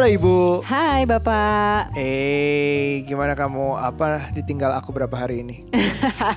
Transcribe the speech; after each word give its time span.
Halo 0.00 0.16
Ibu. 0.16 0.64
Hai 0.64 1.04
Bapak. 1.04 1.92
Eh, 1.92 3.04
gimana 3.04 3.36
kamu? 3.36 3.76
Apa 3.76 4.32
ditinggal 4.32 4.72
aku 4.80 4.96
berapa 4.96 5.12
hari 5.12 5.44
ini? 5.44 5.68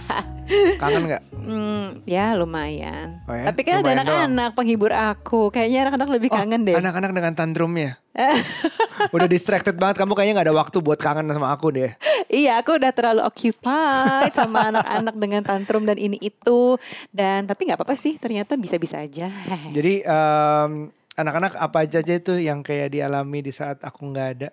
Kangen 0.84 1.08
nggak? 1.08 1.24
Hmm, 1.32 2.04
ya 2.04 2.36
lumayan. 2.36 3.24
Oh 3.24 3.32
ya? 3.32 3.48
Tapi 3.48 3.64
kan 3.64 3.80
Lumayan 3.80 4.04
ada 4.04 4.28
anak-anak 4.28 4.50
penghibur 4.60 4.92
aku. 4.92 5.48
Kayaknya 5.48 5.88
anak-anak 5.88 6.10
lebih 6.12 6.30
kangen 6.36 6.68
deh. 6.68 6.76
Anak-anak 6.76 7.16
dengan 7.16 7.34
tantrumnya. 7.40 8.04
Udah 9.16 9.32
distracted 9.32 9.80
banget. 9.80 9.96
Kamu 9.96 10.12
kayaknya 10.12 10.44
nggak 10.44 10.48
ada 10.52 10.60
waktu 10.60 10.78
buat 10.84 11.00
kangen 11.00 11.32
sama 11.32 11.56
aku 11.56 11.72
deh. 11.72 11.96
iya, 12.28 12.60
aku 12.60 12.76
udah 12.76 12.92
terlalu 12.92 13.24
occupied 13.24 14.36
sama 14.36 14.60
anak-anak 14.76 15.16
dengan 15.16 15.42
tantrum 15.48 15.88
dan 15.88 15.96
ini 15.96 16.20
itu. 16.20 16.76
Dan 17.16 17.48
tapi 17.48 17.72
nggak 17.72 17.80
apa-apa 17.80 17.96
sih. 17.96 18.20
Ternyata 18.20 18.60
bisa-bisa 18.60 19.00
aja. 19.00 19.32
Jadi 19.72 20.04
em, 20.04 20.92
anak-anak 21.14 21.54
apa 21.56 21.78
aja 21.84 22.00
aja 22.00 22.14
itu 22.16 22.34
yang 22.38 22.62
kayak 22.62 22.92
dialami 22.92 23.40
di 23.42 23.52
saat 23.52 23.80
aku 23.82 24.10
nggak 24.10 24.30
ada? 24.38 24.50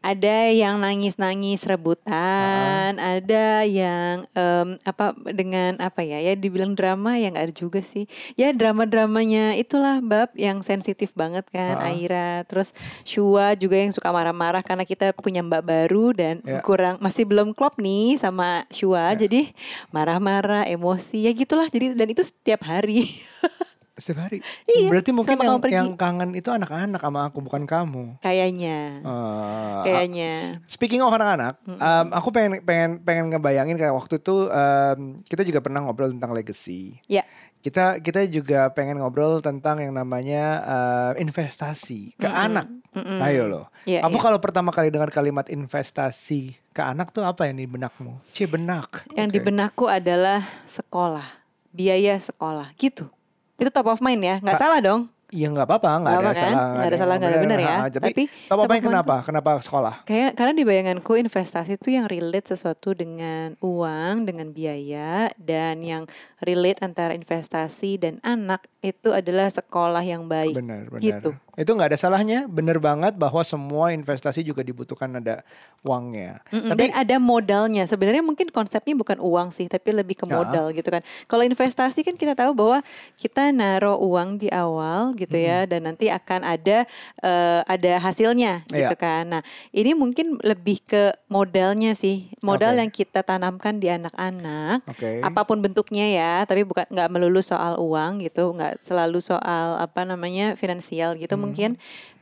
ada 0.00 0.48
yang 0.48 0.80
nangis-nangis 0.80 1.68
rebutan, 1.68 2.96
ada 2.96 3.68
yang 3.68 4.24
em, 4.32 4.80
apa 4.80 5.12
dengan 5.28 5.76
apa 5.76 6.00
ya 6.00 6.16
ya 6.24 6.32
dibilang 6.32 6.72
drama 6.72 7.20
ya 7.20 7.28
nggak 7.28 7.52
ada 7.52 7.54
juga 7.54 7.84
sih. 7.84 8.08
Ya 8.32 8.48
drama-dramanya 8.56 9.60
itulah 9.60 10.00
bab 10.00 10.32
yang 10.40 10.64
sensitif 10.64 11.12
banget 11.12 11.44
kan 11.52 11.76
Ah. 11.76 11.92
Aira. 11.92 12.48
Terus 12.48 12.72
Shua 13.04 13.52
juga 13.60 13.76
yang 13.76 13.92
suka 13.92 14.08
marah-marah 14.08 14.64
karena 14.64 14.88
kita 14.88 15.12
punya 15.12 15.44
mbak 15.44 15.68
baru 15.68 16.16
dan 16.16 16.40
Ya. 16.48 16.64
kurang 16.64 16.96
masih 17.04 17.28
belum 17.28 17.52
klop 17.52 17.76
nih 17.76 18.16
sama 18.16 18.64
Shua. 18.72 19.12
Jadi 19.12 19.52
marah-marah, 19.92 20.64
emosi 20.64 21.28
ya 21.28 21.32
gitulah. 21.36 21.68
Jadi 21.68 21.92
dan 21.92 22.08
itu 22.08 22.24
setiap 22.24 22.64
hari. 22.64 23.04
Setiap 24.00 24.24
hari. 24.24 24.40
Iya, 24.64 24.88
Berarti 24.88 25.12
mungkin 25.12 25.36
yang, 25.36 25.60
yang 25.68 25.88
kangen 26.00 26.32
itu 26.32 26.48
anak-anak 26.48 27.00
sama 27.04 27.28
aku 27.28 27.44
bukan 27.44 27.68
kamu. 27.68 28.16
Kayaknya. 28.24 29.04
Eh, 29.04 29.80
Kayaknya. 29.84 30.32
Speaking 30.64 31.04
of 31.04 31.12
anak-anak, 31.12 31.60
um, 31.68 32.06
aku 32.16 32.32
pengen 32.32 32.64
pengen 32.64 33.04
pengen 33.04 33.28
ngebayangin 33.28 33.76
kayak 33.76 33.92
waktu 33.92 34.16
itu 34.16 34.48
um, 34.48 35.20
kita 35.28 35.44
juga 35.44 35.60
pernah 35.60 35.84
ngobrol 35.84 36.08
tentang 36.08 36.32
legacy. 36.32 36.96
Ya. 37.04 37.28
Kita 37.60 38.00
kita 38.00 38.24
juga 38.24 38.72
pengen 38.72 39.04
ngobrol 39.04 39.44
tentang 39.44 39.84
yang 39.84 39.92
namanya 39.92 40.64
uh, 40.64 41.12
investasi 41.20 42.16
ke 42.16 42.24
anak. 42.24 42.64
Ayo 42.96 43.46
loh. 43.52 43.66
Iya, 43.84 44.00
Kamu 44.00 44.16
iya. 44.16 44.24
kalau 44.24 44.38
pertama 44.40 44.72
kali 44.72 44.88
dengar 44.88 45.12
kalimat 45.12 45.44
investasi 45.52 46.56
ke 46.72 46.80
anak 46.82 47.12
tuh 47.12 47.22
apa 47.22 47.44
yang 47.52 47.60
di 47.60 47.68
benakmu? 47.68 48.16
Cie 48.32 48.48
benak. 48.48 49.04
Yang 49.12 49.28
di 49.36 49.38
Oke. 49.44 49.46
benakku 49.52 49.84
adalah 49.92 50.40
sekolah, 50.64 51.28
biaya 51.70 52.16
sekolah, 52.16 52.72
gitu. 52.80 53.12
Itu 53.60 53.70
top 53.70 53.92
of 53.92 54.00
mind 54.00 54.22
ya, 54.24 54.36
nggak 54.40 54.56
salah 54.56 54.80
dong. 54.80 55.12
Iya 55.30 55.46
nggak 55.54 55.62
apa-apa, 55.62 55.90
nggak 56.02 56.10
ada 56.10 56.26
kan? 56.26 56.34
salah, 56.34 56.66
Nggak 56.74 56.88
ada 56.90 56.98
salah, 56.98 57.14
nggak 57.22 57.30
ada 57.30 57.38
benar 57.38 57.58
ya. 57.62 57.70
Ha, 57.70 57.86
Tapi, 57.86 58.02
Tapi 58.02 58.22
top 58.50 58.58
of 58.58 58.66
mind 58.66 58.82
kenapa? 58.82 59.14
Kenapa 59.22 59.50
sekolah? 59.62 59.94
Kayak 60.02 60.30
karena 60.34 60.52
di 60.58 60.64
bayanganku 60.66 61.12
investasi 61.14 61.78
itu 61.78 61.88
yang 61.94 62.10
relate 62.10 62.50
sesuatu 62.50 62.98
dengan 62.98 63.54
uang, 63.62 64.26
dengan 64.26 64.50
biaya, 64.50 65.30
dan 65.38 65.86
yang 65.86 66.10
relate 66.42 66.82
antara 66.82 67.14
investasi 67.14 68.02
dan 68.02 68.18
anak 68.26 68.66
itu 68.82 69.14
adalah 69.14 69.46
sekolah 69.46 70.02
yang 70.02 70.26
baik. 70.26 70.58
Benar, 70.58 70.90
benar. 70.90 71.02
Gitu. 71.04 71.30
Itu 71.58 71.74
nggak 71.74 71.90
ada 71.90 71.98
salahnya, 71.98 72.46
bener 72.46 72.78
banget 72.78 73.14
bahwa 73.14 73.42
semua 73.42 73.90
investasi 73.90 74.40
juga 74.40 74.62
dibutuhkan 74.62 75.10
ada 75.12 75.42
uangnya. 75.82 76.44
Mm-mm, 76.52 76.70
Tapi 76.70 76.84
dan 76.88 76.92
ada 76.94 77.16
modalnya. 77.16 77.82
Sebenarnya 77.84 78.20
mungkin 78.20 78.48
konsepnya 78.48 78.94
bukan 78.94 79.18
uang 79.18 79.50
sih, 79.50 79.66
tapi 79.66 79.90
lebih 79.90 80.14
ke 80.14 80.26
Ya. 80.28 80.36
modal 80.36 80.70
gitu 80.70 80.86
kan. 80.86 81.02
Kalau 81.26 81.42
investasi 81.42 82.04
kan 82.04 82.14
kita 82.14 82.36
tahu 82.36 82.52
bahwa 82.54 82.78
kita 83.16 83.50
naruh 83.50 83.98
uang 83.98 84.38
di 84.38 84.48
awal 84.52 85.16
gitu 85.16 85.34
ya, 85.34 85.64
dan 85.64 85.88
nanti 85.88 86.06
akan 86.06 86.44
ada 86.44 86.84
eh, 87.20 87.60
ada 87.64 87.92
hasilnya 87.98 88.62
gitu 88.68 88.94
Iya. 88.94 88.98
kan. 88.98 89.24
Nah 89.38 89.42
ini 89.72 89.92
mungkin 89.92 90.38
lebih 90.40 90.84
ke 90.84 91.12
modalnya 91.26 91.92
sih, 91.92 92.30
modal 92.40 92.76
Oke. 92.76 92.80
yang 92.80 92.90
kita 92.92 93.20
tanamkan 93.20 93.80
di 93.80 93.88
anak-anak. 93.88 94.86
Oke. 94.86 95.20
Apa 95.20 95.42
pun 95.42 95.58
bentuknya 95.60 96.06
ya, 96.06 96.32
tapi 96.44 96.62
bukan 96.62 96.86
nggak 96.88 97.08
melulu 97.10 97.40
soal 97.40 97.80
uang 97.80 98.20
gitu, 98.22 98.52
nggak 98.54 98.80
selalu 98.84 99.18
soal 99.18 99.76
apa 99.76 100.04
namanya 100.04 100.54
finansial 100.54 101.16
gitu 101.16 101.32
Hmm. 101.34 101.48
Mungkin, 101.50 101.70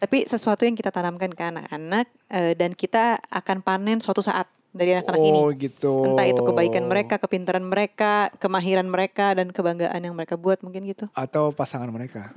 tapi 0.01 0.25
sesuatu 0.25 0.65
yang 0.65 0.73
kita 0.73 0.89
tanamkan 0.89 1.29
ke 1.31 1.43
anak-anak 1.45 2.07
eh, 2.33 2.57
dan 2.57 2.73
kita 2.73 3.21
akan 3.29 3.61
panen 3.61 4.01
suatu 4.01 4.25
saat 4.25 4.49
dari 4.69 4.93
anak-anak 4.95 5.23
ini. 5.25 5.41
Oh 5.41 5.51
gitu. 5.51 5.95
Entah 6.13 6.27
itu 6.29 6.41
kebaikan 6.45 6.85
mereka, 6.85 7.17
kepintaran 7.17 7.65
mereka, 7.65 8.29
kemahiran 8.37 8.85
mereka 8.85 9.33
dan 9.33 9.49
kebanggaan 9.49 9.99
yang 9.99 10.13
mereka 10.13 10.37
buat 10.37 10.61
mungkin 10.61 10.85
gitu. 10.85 11.09
atau 11.17 11.51
pasangan 11.51 11.89
mereka. 11.89 12.31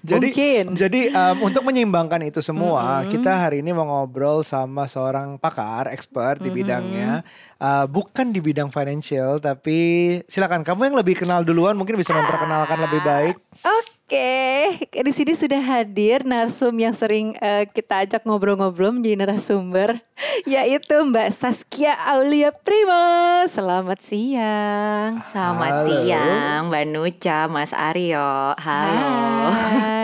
jadi 0.00 0.26
Mungkin. 0.30 0.64
jadi 0.78 1.00
um, 1.10 1.50
untuk 1.50 1.66
menyeimbangkan 1.66 2.22
itu 2.22 2.40
semua, 2.40 3.02
kita 3.10 3.34
hari 3.50 3.60
ini 3.66 3.74
mau 3.74 3.84
ngobrol 3.84 4.46
sama 4.46 4.86
seorang 4.86 5.36
pakar, 5.36 5.90
expert 5.90 6.38
di 6.38 6.48
bidangnya. 6.48 7.26
Uh, 7.60 7.84
bukan 7.84 8.32
di 8.32 8.40
bidang 8.40 8.72
financial, 8.72 9.36
tapi 9.36 10.16
silakan 10.24 10.64
kamu 10.64 10.88
yang 10.88 10.96
lebih 10.96 11.12
kenal 11.20 11.44
duluan 11.44 11.76
mungkin 11.76 12.00
bisa 12.00 12.16
memperkenalkan 12.16 12.80
lebih 12.80 13.00
baik. 13.04 13.36
Oke, 13.60 14.80
di 14.90 15.12
sini 15.12 15.36
sudah 15.36 15.60
hadir 15.60 16.24
narsum 16.24 16.72
yang 16.80 16.96
sering 16.96 17.36
eh, 17.36 17.68
kita 17.68 18.08
ajak 18.08 18.24
ngobrol-ngobrol 18.24 18.96
menjadi 18.96 19.22
narasumber, 19.22 20.00
yaitu 20.48 21.04
Mbak 21.04 21.28
Saskia 21.36 21.92
Aulia 22.08 22.48
Prima. 22.48 23.44
Selamat 23.52 24.00
siang. 24.00 25.20
Selamat 25.28 25.84
Halo. 25.84 25.86
siang 25.86 26.60
Mbak 26.72 26.84
Nuca, 26.88 27.38
Mas 27.52 27.76
Aryo. 27.76 28.56
Halo. 28.56 29.52
Hai. 29.52 29.99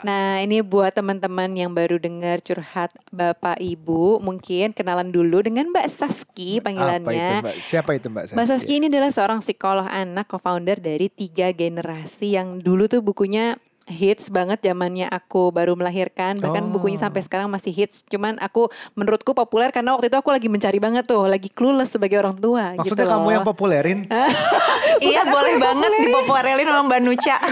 Nah, 0.00 0.38
ini 0.38 0.58
buat 0.60 0.90
teman-teman 0.90 1.52
yang 1.52 1.70
baru 1.70 1.96
dengar 1.96 2.40
curhat 2.40 2.90
Bapak 3.08 3.58
Ibu, 3.58 4.18
mungkin 4.18 4.70
kenalan 4.70 5.08
dulu 5.08 5.40
dengan 5.40 5.68
Mbak 5.68 5.86
Saski 5.86 6.56
Apa 6.56 6.64
itu 6.64 6.64
panggilannya. 6.64 7.30
Mbak? 7.42 7.54
Siapa 7.60 7.90
itu 7.92 8.06
Mbak? 8.08 8.24
Mbak 8.32 8.46
Saski 8.46 8.72
ini 8.76 8.86
adalah 8.86 9.10
seorang 9.10 9.38
psikolog 9.38 9.84
anak, 9.84 10.26
co-founder 10.26 10.76
dari 10.76 11.06
tiga 11.06 11.50
generasi 11.50 12.32
yang 12.32 12.56
dulu 12.56 12.86
tuh 12.86 13.00
bukunya 13.00 13.54
hits 13.86 14.30
banget 14.30 14.62
zamannya 14.62 15.10
aku 15.10 15.50
baru 15.50 15.74
melahirkan 15.74 16.38
bahkan 16.38 16.62
Oh. 16.62 16.70
bukunya 16.70 16.94
sampai 16.96 17.20
sekarang 17.20 17.50
masih 17.50 17.74
hits 17.74 18.06
cuman 18.06 18.38
aku 18.38 18.70
menurutku 18.94 19.34
populer 19.34 19.74
karena 19.74 19.90
waktu 19.90 20.06
itu 20.06 20.14
aku 20.14 20.30
lagi 20.30 20.46
mencari 20.46 20.78
banget 20.78 21.04
tuh 21.04 21.26
lagi 21.26 21.50
clueless 21.50 21.90
sebagai 21.90 22.22
orang 22.22 22.38
tua 22.38 22.78
Maksudnya 22.78 23.02
gitu 23.02 23.10
kamu 23.10 23.18
loh. 23.20 23.34
yang 23.34 23.42
populerin? 23.42 23.98
iya 25.02 25.26
boleh 25.26 25.58
banget 25.58 25.90
dipopulerin 25.98 26.66
sama 26.66 26.82
Mbak 26.86 27.00
Nuca. 27.02 27.36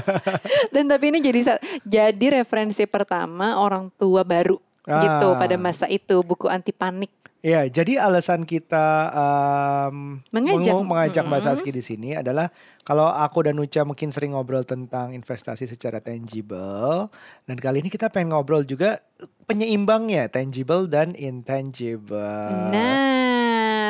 dan 0.74 0.84
tapi 0.86 1.12
ini 1.12 1.18
jadi 1.18 1.58
jadi 1.82 2.42
referensi 2.42 2.84
pertama 2.86 3.58
orang 3.58 3.92
tua 3.94 4.22
baru 4.22 4.56
gitu 4.82 5.28
Ah. 5.30 5.38
pada 5.38 5.54
masa 5.54 5.86
itu 5.86 6.20
buku 6.20 6.50
anti 6.50 6.74
panik 6.74 7.10
Iya, 7.42 7.66
jadi 7.66 7.98
alasan 7.98 8.46
kita 8.46 9.10
um, 9.10 10.22
Mengajak. 10.30 10.78
mengajak 10.78 11.26
Mbak 11.26 11.42
Saski 11.42 11.74
di 11.74 11.82
sini 11.82 12.14
adalah 12.14 12.46
kalau 12.86 13.10
aku 13.10 13.42
dan 13.42 13.58
Nuca 13.58 13.82
mungkin 13.82 14.14
sering 14.14 14.38
ngobrol 14.38 14.62
tentang 14.62 15.10
investasi 15.10 15.66
secara 15.66 15.98
tangible 15.98 17.10
dan 17.42 17.56
kali 17.58 17.82
ini 17.82 17.90
kita 17.90 18.14
pengen 18.14 18.30
ngobrol 18.30 18.62
juga 18.62 19.02
penyeimbangnya 19.50 20.30
tangible 20.30 20.86
dan 20.86 21.18
intangible. 21.18 22.70
Nah, 22.70 23.41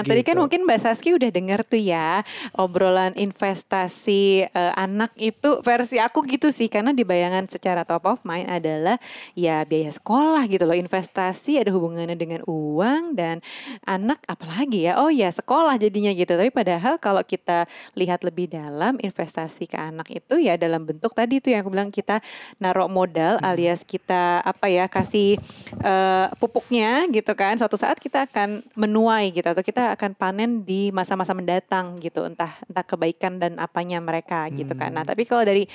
tadi 0.05 0.23
kan 0.27 0.33
Gitu. 0.33 0.43
mungkin 0.43 0.61
Mbak 0.67 0.81
Saski 0.81 1.11
udah 1.15 1.31
dengar 1.31 1.61
tuh 1.63 1.79
ya 1.79 2.25
obrolan 2.57 3.15
investasi 3.15 4.49
eh, 4.49 4.73
anak 4.75 5.15
itu 5.21 5.61
versi 5.63 6.01
aku 6.01 6.25
gitu 6.27 6.49
sih. 6.49 6.67
Karena 6.73 6.91
di 6.97 7.07
bayangan 7.07 7.47
secara 7.47 7.87
top 7.87 8.09
of 8.09 8.19
mind 8.25 8.49
adalah 8.49 8.97
ya 9.37 9.63
biaya 9.69 9.93
sekolah 9.93 10.49
gitu 10.49 10.65
loh. 10.67 10.75
Investasi 10.75 11.61
ada 11.63 11.71
hubungannya 11.71 12.17
dengan 12.17 12.43
uang 12.49 13.15
dan 13.15 13.45
anak 13.87 14.25
apalagi 14.27 14.89
ya. 14.91 14.99
Oh 14.99 15.13
ya 15.13 15.29
sekolah 15.29 15.77
jadinya 15.77 16.11
gitu. 16.17 16.35
Tapi 16.35 16.51
padahal 16.51 16.97
kalau 16.99 17.21
kita 17.23 17.69
lihat 17.95 18.25
lebih 18.27 18.51
dalam 18.51 18.97
investasi 18.99 19.69
ke 19.69 19.79
anak 19.79 20.09
itu 20.11 20.41
ya 20.41 20.57
dalam 20.57 20.83
bentuk 20.89 21.13
tadi 21.13 21.39
tuh 21.39 21.55
yang 21.55 21.63
aku 21.63 21.71
bilang 21.71 21.93
kita 21.93 22.19
naruh 22.59 22.89
modal 22.89 23.39
alias 23.45 23.85
kita 23.87 24.41
apa 24.43 24.67
ya 24.73 24.89
kasih 24.89 25.39
eh, 25.85 26.27
pupuknya 26.41 27.07
gitu 27.13 27.33
kan. 27.37 27.55
Suatu 27.61 27.77
saat 27.77 28.01
kita 28.01 28.27
akan 28.27 28.65
menuai 28.75 29.31
gitu 29.31 29.47
atau 29.47 29.63
kita 29.63 29.92
akan 29.93 30.17
panen 30.17 30.65
di 30.65 30.89
masa-masa 30.91 31.37
mendatang 31.37 32.01
gitu 32.01 32.25
entah 32.25 32.51
entah 32.65 32.85
kebaikan 32.85 33.37
dan 33.37 33.61
apanya 33.61 34.01
mereka 34.01 34.49
gitu 34.51 34.73
kan. 34.73 34.91
Nah 34.97 35.05
tapi 35.05 35.29
kalau 35.29 35.45
dari 35.45 35.69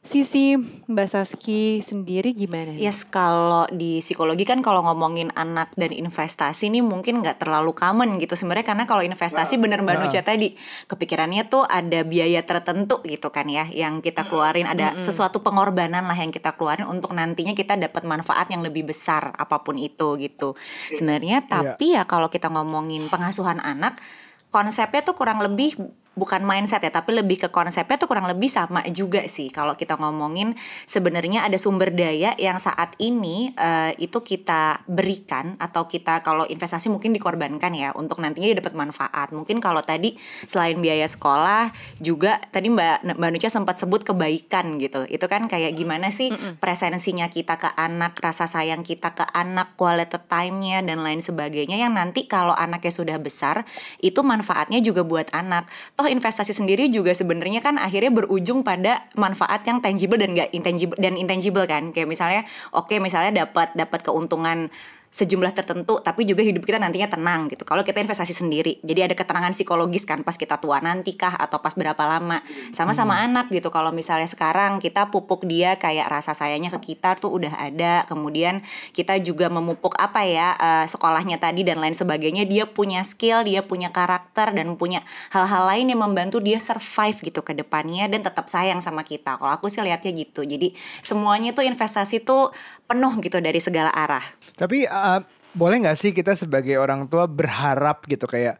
sisi 0.00 0.56
Mbak 0.88 1.08
Saski 1.12 1.84
sendiri 1.84 2.32
gimana? 2.32 2.72
nih? 2.72 2.88
Yes, 2.88 3.04
kalau 3.04 3.68
di 3.68 4.00
psikologi 4.00 4.48
kan 4.48 4.64
kalau 4.64 4.80
ngomongin 4.80 5.28
anak 5.36 5.76
dan 5.76 5.92
investasi 5.92 6.72
ini 6.72 6.80
mungkin 6.80 7.20
nggak 7.20 7.44
terlalu 7.44 7.76
common 7.76 8.16
gitu 8.16 8.32
sebenarnya 8.32 8.64
karena 8.64 8.84
kalau 8.88 9.04
investasi 9.04 9.60
bener 9.60 9.84
Mbak 9.84 9.96
Nah. 10.00 10.08
Nuca 10.08 10.20
tadi 10.24 10.56
kepikirannya 10.88 11.52
tuh 11.52 11.68
ada 11.68 12.00
biaya 12.08 12.40
tertentu 12.40 13.04
gitu 13.04 13.28
kan 13.28 13.44
ya 13.52 13.68
yang 13.68 14.00
kita 14.00 14.24
keluarin 14.24 14.64
ada 14.64 14.96
sesuatu 14.96 15.44
pengorbanan 15.44 16.08
lah 16.08 16.16
yang 16.16 16.32
kita 16.32 16.56
keluarin 16.56 16.88
untuk 16.88 17.12
nantinya 17.12 17.52
kita 17.52 17.76
dapat 17.76 18.08
manfaat 18.08 18.48
yang 18.48 18.64
lebih 18.64 18.88
besar 18.88 19.36
apa 19.36 19.60
pun 19.60 19.76
itu 19.76 20.16
gitu. 20.16 20.56
Sebenarnya 20.96 21.44
tapi 21.44 21.92
ya 21.92 22.08
kalau 22.08 22.32
kita 22.32 22.48
ngomongin 22.48 23.12
pengasuhan 23.12 23.60
anak 23.60 24.00
konsepnya 24.48 25.04
tuh 25.04 25.12
kurang 25.12 25.44
lebih 25.44 25.76
bukan 26.18 26.42
mindset 26.42 26.82
ya 26.82 26.90
tapi 26.90 27.14
lebih 27.14 27.46
ke 27.46 27.48
konsepnya 27.54 27.94
tuh 27.94 28.10
kurang 28.10 28.26
lebih 28.26 28.50
sama 28.50 28.82
juga 28.90 29.22
sih. 29.30 29.46
Kalau 29.48 29.78
kita 29.78 29.94
ngomongin 29.94 30.58
sebenarnya 30.84 31.46
ada 31.46 31.54
sumber 31.54 31.94
daya 31.94 32.34
yang 32.34 32.58
saat 32.58 32.98
ini 32.98 33.54
uh, 33.54 33.94
itu 33.94 34.18
kita 34.18 34.82
berikan 34.90 35.54
atau 35.62 35.86
kita 35.86 36.26
kalau 36.26 36.42
investasi 36.44 36.90
mungkin 36.90 37.14
dikorbankan 37.14 37.70
ya 37.78 37.94
untuk 37.94 38.18
nantinya 38.18 38.58
dapat 38.58 38.74
manfaat. 38.74 39.30
Mungkin 39.30 39.62
kalau 39.62 39.80
tadi 39.86 40.18
selain 40.50 40.82
biaya 40.82 41.06
sekolah 41.06 41.70
juga 42.02 42.42
tadi 42.50 42.74
mbak 42.74 43.06
mbak 43.14 43.30
Nucha 43.30 43.48
sempat 43.48 43.78
sebut 43.78 44.02
kebaikan 44.02 44.82
gitu. 44.82 45.06
Itu 45.06 45.30
kan 45.30 45.46
kayak 45.46 45.78
gimana 45.78 46.10
sih 46.10 46.34
mm 46.34 46.36
-mm. 46.36 46.52
presensinya 46.58 47.30
kita 47.30 47.54
ke 47.54 47.70
anak 47.78 48.18
rasa 48.18 48.50
sayang 48.50 48.82
kita 48.82 49.14
ke 49.14 49.22
anak 49.30 49.78
quality 49.78 50.18
time-nya 50.26 50.82
dan 50.82 51.06
lain 51.06 51.22
sebagainya. 51.22 51.78
Yang 51.78 51.92
nanti 51.94 52.20
kalau 52.26 52.52
anaknya 52.52 52.90
sudah 52.90 53.16
besar 53.22 53.62
itu 54.02 54.20
manfaatnya 54.26 54.82
juga 54.82 55.06
buat 55.06 55.30
anak 55.30 55.70
toh 56.00 56.08
investasi 56.08 56.56
sendiri 56.56 56.88
juga 56.88 57.12
sebenarnya 57.12 57.60
kan 57.60 57.76
akhirnya 57.76 58.08
berujung 58.08 58.64
pada 58.64 59.04
manfaat 59.20 59.60
yang 59.68 59.84
tangible 59.84 60.16
dan 60.16 60.32
gak 60.32 60.48
intangible 60.56 60.96
dan 60.96 61.12
intangible 61.20 61.68
kan. 61.68 61.92
Kayak 61.92 62.08
misalnya 62.08 62.40
oke 62.72 62.88
okay, 62.88 63.04
misalnya 63.04 63.44
dapat 63.44 63.76
dapat 63.76 64.00
keuntungan 64.00 64.72
sejumlah 65.10 65.50
tertentu 65.50 65.98
tapi 65.98 66.22
juga 66.22 66.46
hidup 66.46 66.62
kita 66.62 66.78
nantinya 66.78 67.10
tenang 67.10 67.50
gitu. 67.50 67.66
Kalau 67.66 67.82
kita 67.82 67.98
investasi 67.98 68.30
sendiri 68.30 68.78
jadi 68.86 69.10
ada 69.10 69.18
ketenangan 69.18 69.50
psikologis 69.50 70.06
kan 70.06 70.22
pas 70.22 70.38
kita 70.38 70.62
tua 70.62 70.78
nanti 70.78 71.18
kah 71.18 71.34
atau 71.34 71.58
pas 71.58 71.74
berapa 71.74 71.98
lama. 72.06 72.38
Sama-sama 72.70 73.18
hmm. 73.18 73.26
anak 73.26 73.46
gitu 73.50 73.74
kalau 73.74 73.90
misalnya 73.90 74.30
sekarang 74.30 74.78
kita 74.78 75.10
pupuk 75.10 75.42
dia 75.50 75.74
kayak 75.82 76.06
rasa 76.06 76.30
sayangnya 76.30 76.70
ke 76.78 76.94
kita 76.94 77.18
tuh 77.18 77.34
udah 77.34 77.58
ada 77.58 78.06
kemudian 78.06 78.62
kita 78.94 79.18
juga 79.18 79.50
memupuk 79.50 79.98
apa 79.98 80.22
ya 80.22 80.54
uh, 80.54 80.86
sekolahnya 80.86 81.42
tadi 81.42 81.66
dan 81.66 81.82
lain 81.82 81.98
sebagainya 81.98 82.46
dia 82.46 82.70
punya 82.70 83.02
skill 83.02 83.42
dia 83.42 83.66
punya 83.66 83.90
karakter 83.90 84.54
dan 84.54 84.78
punya 84.78 85.02
hal-hal 85.34 85.66
lain 85.66 85.90
yang 85.90 86.06
membantu 86.06 86.38
dia 86.38 86.62
survive 86.62 87.18
gitu 87.18 87.42
ke 87.42 87.50
depannya 87.58 88.06
dan 88.06 88.22
tetap 88.22 88.46
sayang 88.46 88.78
sama 88.78 89.02
kita. 89.02 89.34
Kalau 89.42 89.50
aku 89.50 89.66
sih 89.66 89.82
lihatnya 89.82 90.14
gitu. 90.14 90.46
Jadi 90.46 90.70
semuanya 91.02 91.50
tuh 91.50 91.66
investasi 91.66 92.22
tuh 92.22 92.54
penuh 92.90 93.12
gitu 93.22 93.38
dari 93.38 93.62
segala 93.62 93.94
arah. 93.94 94.24
Tapi 94.58 94.90
uh, 94.90 95.22
boleh 95.54 95.86
nggak 95.86 95.98
sih 95.98 96.10
kita 96.10 96.34
sebagai 96.34 96.74
orang 96.74 97.06
tua 97.06 97.30
berharap 97.30 98.02
gitu 98.10 98.26
kayak 98.26 98.58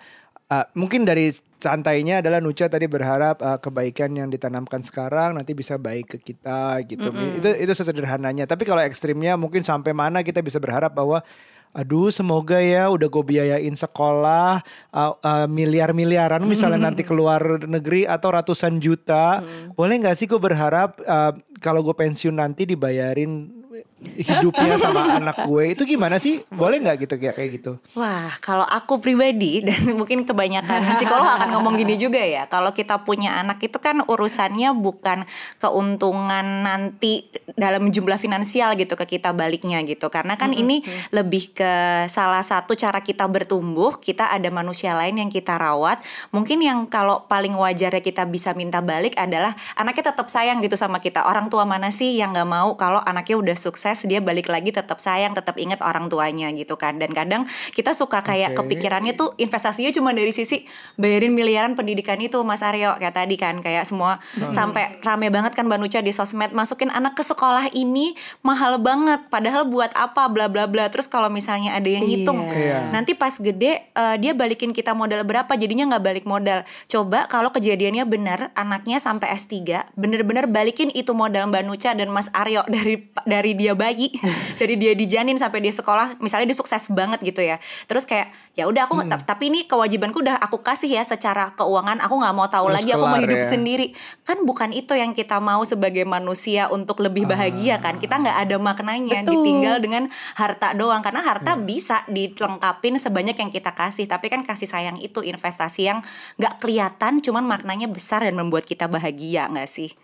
uh, 0.51 0.67
mungkin 0.79 1.03
dari 1.03 1.35
santainya 1.59 2.23
adalah 2.23 2.39
Nucha 2.39 2.71
tadi 2.71 2.87
berharap 2.87 3.43
uh, 3.43 3.59
kebaikan 3.59 4.15
yang 4.15 4.31
ditanamkan 4.31 4.87
sekarang 4.87 5.35
nanti 5.35 5.53
bisa 5.53 5.77
baik 5.77 6.15
ke 6.15 6.19
kita 6.33 6.79
gitu. 6.87 7.11
Mm 7.11 7.19
-hmm. 7.19 7.39
Itu 7.43 7.49
itu 7.59 7.73
sesederhananya. 7.75 8.47
Tapi 8.47 8.63
kalau 8.63 8.87
ekstrimnya 8.87 9.35
mungkin 9.35 9.67
sampai 9.67 9.91
mana 9.91 10.23
kita 10.23 10.39
bisa 10.41 10.63
berharap 10.63 10.95
bahwa 10.95 11.27
aduh 11.71 12.11
semoga 12.11 12.59
ya 12.59 12.91
udah 12.91 13.07
gue 13.07 13.25
biayain 13.31 13.77
sekolah 13.79 14.59
uh, 14.91 15.15
uh, 15.23 15.47
miliar-miliaran 15.47 16.43
misalnya 16.43 16.83
nanti 16.91 17.07
keluar 17.07 17.63
negeri 17.63 18.11
atau 18.11 18.35
ratusan 18.35 18.83
juta 18.83 19.39
hmm. 19.39 19.79
boleh 19.79 19.95
nggak 20.03 20.19
sih 20.19 20.27
gue 20.27 20.41
berharap 20.43 20.99
uh, 21.07 21.31
kalau 21.63 21.87
gue 21.87 21.95
pensiun 21.95 22.35
nanti 22.43 22.67
dibayarin 22.67 23.61
hidupnya 24.01 24.81
sama 24.81 25.21
anak 25.21 25.45
gue. 25.45 25.77
Itu 25.77 25.85
gimana 25.85 26.17
sih? 26.17 26.41
Boleh 26.49 26.81
nggak 26.81 26.97
gitu 27.05 27.15
kayak 27.21 27.35
kayak 27.37 27.51
gitu? 27.61 27.73
Wah 27.93 28.33
kalau 28.41 28.65
aku 28.65 28.97
pribadi 28.99 29.61
dan 29.69 29.93
mungkin 29.97 30.25
kebanyakan 30.25 30.97
psikolog 30.97 31.29
akan 31.29 31.53
ngomong 31.57 31.77
gini 31.77 32.01
juga 32.01 32.21
ya. 32.21 32.49
Kalau 32.49 32.73
kita 32.73 33.05
punya 33.05 33.37
anak 33.37 33.61
itu 33.61 33.77
kan 33.77 34.01
urusannya 34.05 34.73
bukan 34.73 35.29
keuntungan 35.61 36.65
nanti 36.65 37.29
dalam 37.61 37.93
jumlah 37.93 38.17
finansial 38.17 38.73
gitu 38.81 38.97
ke 38.97 39.19
kita 39.19 39.37
baliknya 39.37 39.85
gitu. 39.85 40.09
Karena 40.09 40.41
kan 40.41 40.53
mm 40.53 40.57
-hmm. 40.57 40.63
ini 40.65 40.77
lebih 41.13 41.53
ke 41.53 41.73
salah 42.09 42.43
satu 42.43 42.73
cara 42.73 43.05
kita 43.05 43.29
bertumbuh 43.29 44.01
kita 44.01 44.33
ada 44.33 44.49
manusia 44.49 44.97
lain 44.97 45.21
yang 45.21 45.31
kita 45.31 45.61
rawat. 45.61 46.01
Mungkin 46.33 46.65
yang 46.65 46.89
kalau 46.89 47.29
paling 47.29 47.53
wajarnya 47.53 48.01
kita 48.01 48.25
bisa 48.25 48.57
minta 48.57 48.81
balik 48.81 49.13
adalah 49.21 49.53
anaknya 49.77 50.15
tetap 50.15 50.33
sayang 50.33 50.65
gitu 50.65 50.81
sama 50.81 51.05
kita. 51.05 51.29
Orang 51.29 51.53
tua 51.53 51.69
mana 51.69 51.93
sih 51.93 52.17
yang 52.17 52.33
nggak 52.33 52.49
mau 52.49 52.73
kalau 52.81 53.03
anaknya 53.05 53.37
udah 53.37 53.57
sukses 53.59 53.90
sukses 54.01 54.09
dia 54.09 54.21
balik 54.25 54.49
lagi 54.49 54.73
tetap 54.73 54.97
sayang 54.99 55.37
tetap 55.37 55.61
ingat 55.61 55.85
orang 55.85 56.09
tuanya 56.09 56.49
gitu 56.57 56.81
kan 56.81 56.97
dan 56.97 57.13
kadang 57.13 57.45
kita 57.77 57.93
suka 57.93 58.25
kayak 58.25 58.57
okay. 58.57 58.65
kepikirannya 58.65 59.13
tuh 59.13 59.37
investasinya 59.37 59.93
cuma 59.93 60.17
dari 60.17 60.33
sisi 60.33 60.65
bayarin 60.97 61.37
miliaran 61.37 61.77
pendidikan 61.77 62.17
itu 62.19 62.41
Mas 62.41 62.65
Aryo 62.65 62.97
kayak 62.97 63.15
tadi 63.15 63.37
kan 63.37 63.61
kayak 63.61 63.85
semua 63.85 64.19
hmm. 64.41 64.51
sampai 64.51 64.99
rame 65.05 65.29
banget 65.29 65.53
kan 65.53 65.69
Banuca 65.69 66.01
di 66.01 66.11
sosmed 66.11 66.57
masukin 66.57 66.89
anak 66.89 67.15
ke 67.15 67.23
sekolah 67.23 67.71
ini 67.77 68.17
mahal 68.41 68.81
banget 68.81 69.29
padahal 69.29 69.69
buat 69.69 69.93
apa 69.93 70.33
bla 70.33 70.49
bla 70.49 70.65
bla 70.65 70.89
terus 70.89 71.07
kalau 71.07 71.29
misalnya 71.29 71.77
ada 71.77 71.87
yang 71.87 72.09
ngitung 72.09 72.41
yeah. 72.51 72.89
nanti 72.91 73.13
pas 73.13 73.37
gede 73.37 73.85
uh, 73.95 74.17
dia 74.17 74.33
balikin 74.33 74.73
kita 74.73 74.97
modal 74.97 75.23
berapa 75.29 75.53
jadinya 75.61 75.95
nggak 75.95 76.05
balik 76.05 76.25
modal 76.25 76.65
coba 76.89 77.29
kalau 77.29 77.53
kejadiannya 77.53 78.09
benar 78.09 78.55
anaknya 78.57 78.97
sampai 78.97 79.37
S3 79.37 79.93
bener-bener 79.95 80.49
balikin 80.49 80.89
itu 80.97 81.13
modal 81.13 81.53
Mbak 81.53 81.63
Nuca 81.69 81.91
dan 81.93 82.09
Mas 82.09 82.33
Aryo 82.33 82.65
dari 82.75 83.05
dari 83.29 83.53
dia 83.53 83.77
bayi 83.81 84.13
dari 84.61 84.77
dia 84.77 84.93
dijanin 84.93 85.41
sampai 85.41 85.65
dia 85.65 85.73
sekolah 85.73 86.21
misalnya 86.21 86.53
dia 86.53 86.59
sukses 86.61 86.93
banget 86.93 87.25
gitu 87.25 87.41
ya 87.41 87.57
terus 87.89 88.05
kayak 88.05 88.29
ya 88.53 88.69
udah 88.69 88.85
aku 88.85 89.01
hmm. 89.01 89.25
tapi 89.25 89.49
ini 89.49 89.65
kewajibanku 89.65 90.21
udah 90.21 90.37
aku 90.37 90.61
kasih 90.61 90.93
ya 90.93 91.01
secara 91.01 91.57
keuangan 91.57 92.05
aku 92.05 92.21
nggak 92.21 92.35
mau 92.37 92.45
tahu 92.53 92.69
terus 92.69 92.77
lagi 92.85 92.91
aku 92.93 93.07
mau 93.09 93.17
hidup 93.17 93.41
ya. 93.41 93.49
sendiri 93.49 93.87
kan 94.29 94.45
bukan 94.45 94.77
itu 94.77 94.93
yang 94.93 95.17
kita 95.17 95.41
mau 95.41 95.65
sebagai 95.65 96.05
manusia 96.05 96.69
untuk 96.69 97.01
lebih 97.01 97.25
bahagia 97.25 97.81
kan 97.81 97.97
kita 97.97 98.21
nggak 98.21 98.37
ada 98.45 98.57
maknanya 98.61 99.25
Betul. 99.25 99.41
ditinggal 99.41 99.77
dengan 99.81 100.05
harta 100.37 100.77
doang 100.77 101.01
karena 101.01 101.25
harta 101.25 101.57
hmm. 101.57 101.65
bisa 101.65 102.05
dilengkapin 102.11 103.01
sebanyak 103.01 103.39
yang 103.41 103.49
kita 103.49 103.73
kasih 103.73 104.05
tapi 104.05 104.29
kan 104.29 104.45
kasih 104.45 104.69
sayang 104.69 105.01
itu 105.01 105.25
investasi 105.25 105.89
yang 105.89 106.05
nggak 106.37 106.61
kelihatan 106.61 107.23
cuman 107.25 107.49
maknanya 107.49 107.89
besar 107.89 108.27
dan 108.27 108.37
membuat 108.37 108.69
kita 108.69 108.91
bahagia 108.91 109.49
nggak 109.49 109.71
sih 109.71 109.95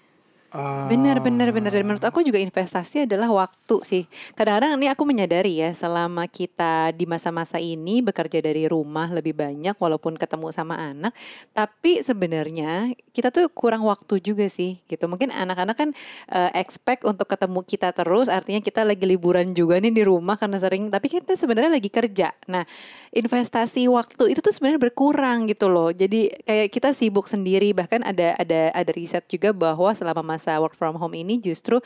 Benar, 0.88 1.18
benar, 1.20 1.50
benar. 1.50 1.72
Dan 1.74 1.84
menurut 1.84 2.06
aku 2.06 2.22
juga 2.22 2.38
investasi 2.38 3.04
adalah 3.04 3.28
waktu 3.28 3.76
sih. 3.82 4.04
Kadang-kadang 4.38 4.78
ini 4.78 4.86
aku 4.86 5.02
menyadari 5.02 5.58
ya, 5.60 5.74
selama 5.74 6.24
kita 6.30 6.94
di 6.94 7.04
masa-masa 7.04 7.58
ini 7.58 8.00
bekerja 8.00 8.38
dari 8.38 8.70
rumah 8.70 9.10
lebih 9.10 9.34
banyak, 9.34 9.74
walaupun 9.76 10.14
ketemu 10.14 10.54
sama 10.54 10.78
anak, 10.78 11.12
tapi 11.50 12.00
sebenarnya 12.00 12.94
kita 13.10 13.34
tuh 13.34 13.50
kurang 13.50 13.84
waktu 13.84 14.22
juga 14.22 14.46
sih, 14.46 14.78
gitu. 14.86 15.04
Mungkin 15.10 15.34
anak-anak 15.34 15.76
kan 15.76 15.90
uh, 16.30 16.50
expect 16.54 17.02
untuk 17.02 17.26
ketemu 17.26 17.60
kita 17.66 17.90
terus, 17.90 18.30
artinya 18.30 18.62
kita 18.62 18.86
lagi 18.86 19.04
liburan 19.04 19.52
juga 19.52 19.76
nih 19.82 19.92
di 19.92 20.02
rumah 20.06 20.38
karena 20.38 20.62
sering, 20.62 20.88
tapi 20.88 21.10
kita 21.10 21.34
sebenarnya 21.34 21.76
lagi 21.76 21.90
kerja. 21.90 22.32
Nah, 22.48 22.64
investasi 23.12 23.90
waktu 23.90 24.32
itu 24.32 24.40
tuh 24.40 24.54
sebenarnya 24.54 24.80
berkurang 24.80 25.50
gitu 25.50 25.66
loh. 25.66 25.90
Jadi 25.90 26.32
kayak 26.44 26.68
kita 26.70 26.92
sibuk 26.94 27.26
sendiri, 27.26 27.72
bahkan 27.76 28.00
ada 28.06 28.36
ada 28.38 28.72
ada 28.72 28.90
riset 28.94 29.24
juga 29.28 29.52
bahwa 29.52 29.92
selama 29.92 30.35
masa 30.36 30.60
work 30.60 30.76
from 30.76 31.00
home 31.00 31.16
ini 31.16 31.40
justru 31.40 31.80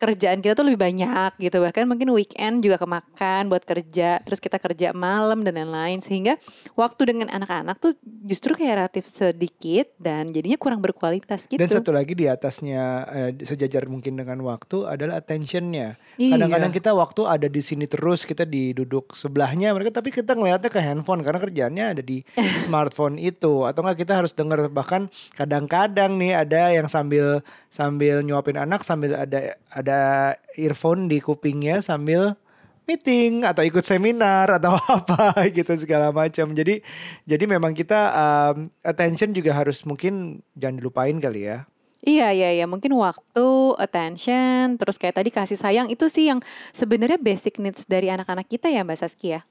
kerjaan 0.00 0.40
kita 0.40 0.56
tuh 0.56 0.64
lebih 0.64 0.80
banyak 0.80 1.36
gitu. 1.36 1.60
Bahkan 1.60 1.84
mungkin 1.84 2.08
weekend 2.16 2.64
juga 2.64 2.80
kemakan 2.80 3.52
buat 3.52 3.68
kerja 3.68 4.24
terus 4.24 4.40
kita 4.40 4.56
kerja 4.56 4.96
malam 4.96 5.44
dan 5.44 5.60
lain-lain. 5.60 6.00
Sehingga 6.00 6.40
waktu 6.72 7.12
dengan 7.12 7.28
anak-anak 7.28 7.76
tuh 7.76 7.92
justru 8.24 8.56
kayak 8.56 8.80
relatif 8.80 9.04
sedikit 9.12 9.92
dan 10.00 10.32
jadinya 10.32 10.56
kurang 10.56 10.80
berkualitas 10.80 11.44
gitu. 11.44 11.60
Dan 11.60 11.68
satu 11.68 11.92
lagi 11.92 12.16
di 12.16 12.24
atasnya 12.24 13.04
eh, 13.12 13.30
sejajar 13.44 13.84
mungkin 13.92 14.16
dengan 14.16 14.40
waktu 14.40 14.88
adalah 14.88 15.20
attentionnya. 15.20 16.00
Iya. 16.16 16.36
kadang-kadang 16.36 16.72
kita 16.72 16.90
waktu 16.96 17.22
ada 17.28 17.48
di 17.48 17.60
sini 17.60 17.84
terus 17.84 18.24
kita 18.24 18.48
diduduk 18.48 19.12
sebelahnya 19.12 19.72
mereka 19.76 20.00
tapi 20.00 20.12
kita 20.12 20.32
ngelihatnya 20.36 20.72
ke 20.72 20.80
handphone 20.80 21.20
karena 21.20 21.40
kerjaannya 21.40 21.84
ada 21.96 22.02
di 22.02 22.24
smartphone 22.64 23.20
itu. 23.20 23.68
Atau 23.68 23.84
enggak 23.84 24.08
kita 24.08 24.24
harus 24.24 24.32
dengar 24.32 24.64
bahkan 24.72 25.12
kadang-kadang 25.36 26.16
nih 26.16 26.32
ada 26.40 26.72
yang 26.72 26.88
sambil 26.88 27.44
sambil 27.68 28.24
nyuapin 28.24 28.56
anak 28.56 28.80
sambil 28.82 29.14
ada 29.14 29.54
ada 29.70 29.89
ada 29.90 30.38
earphone 30.54 31.10
di 31.10 31.18
kupingnya 31.18 31.82
sambil 31.82 32.38
meeting 32.86 33.42
atau 33.42 33.66
ikut 33.66 33.82
seminar 33.82 34.46
atau 34.46 34.78
apa 34.98 35.34
gitu 35.50 35.74
segala 35.74 36.14
macam. 36.14 36.54
Jadi 36.54 36.78
jadi 37.26 37.44
memang 37.50 37.74
kita 37.74 38.14
um, 38.14 38.70
attention 38.86 39.34
juga 39.34 39.58
harus 39.58 39.82
mungkin 39.82 40.46
jangan 40.54 40.78
dilupain 40.78 41.18
kali 41.18 41.50
ya. 41.50 41.66
Iya 42.00 42.32
iya 42.32 42.48
iya 42.56 42.64
mungkin 42.64 42.96
waktu, 42.96 43.76
attention, 43.76 44.80
terus 44.80 44.96
kayak 44.96 45.20
tadi 45.20 45.28
kasih 45.28 45.60
sayang 45.60 45.92
itu 45.92 46.08
sih 46.08 46.32
yang 46.32 46.40
sebenarnya 46.72 47.20
basic 47.20 47.60
needs 47.60 47.84
dari 47.84 48.08
anak-anak 48.08 48.48
kita 48.48 48.72
ya 48.72 48.80
Mbak 48.80 49.04
Saskia. 49.04 49.44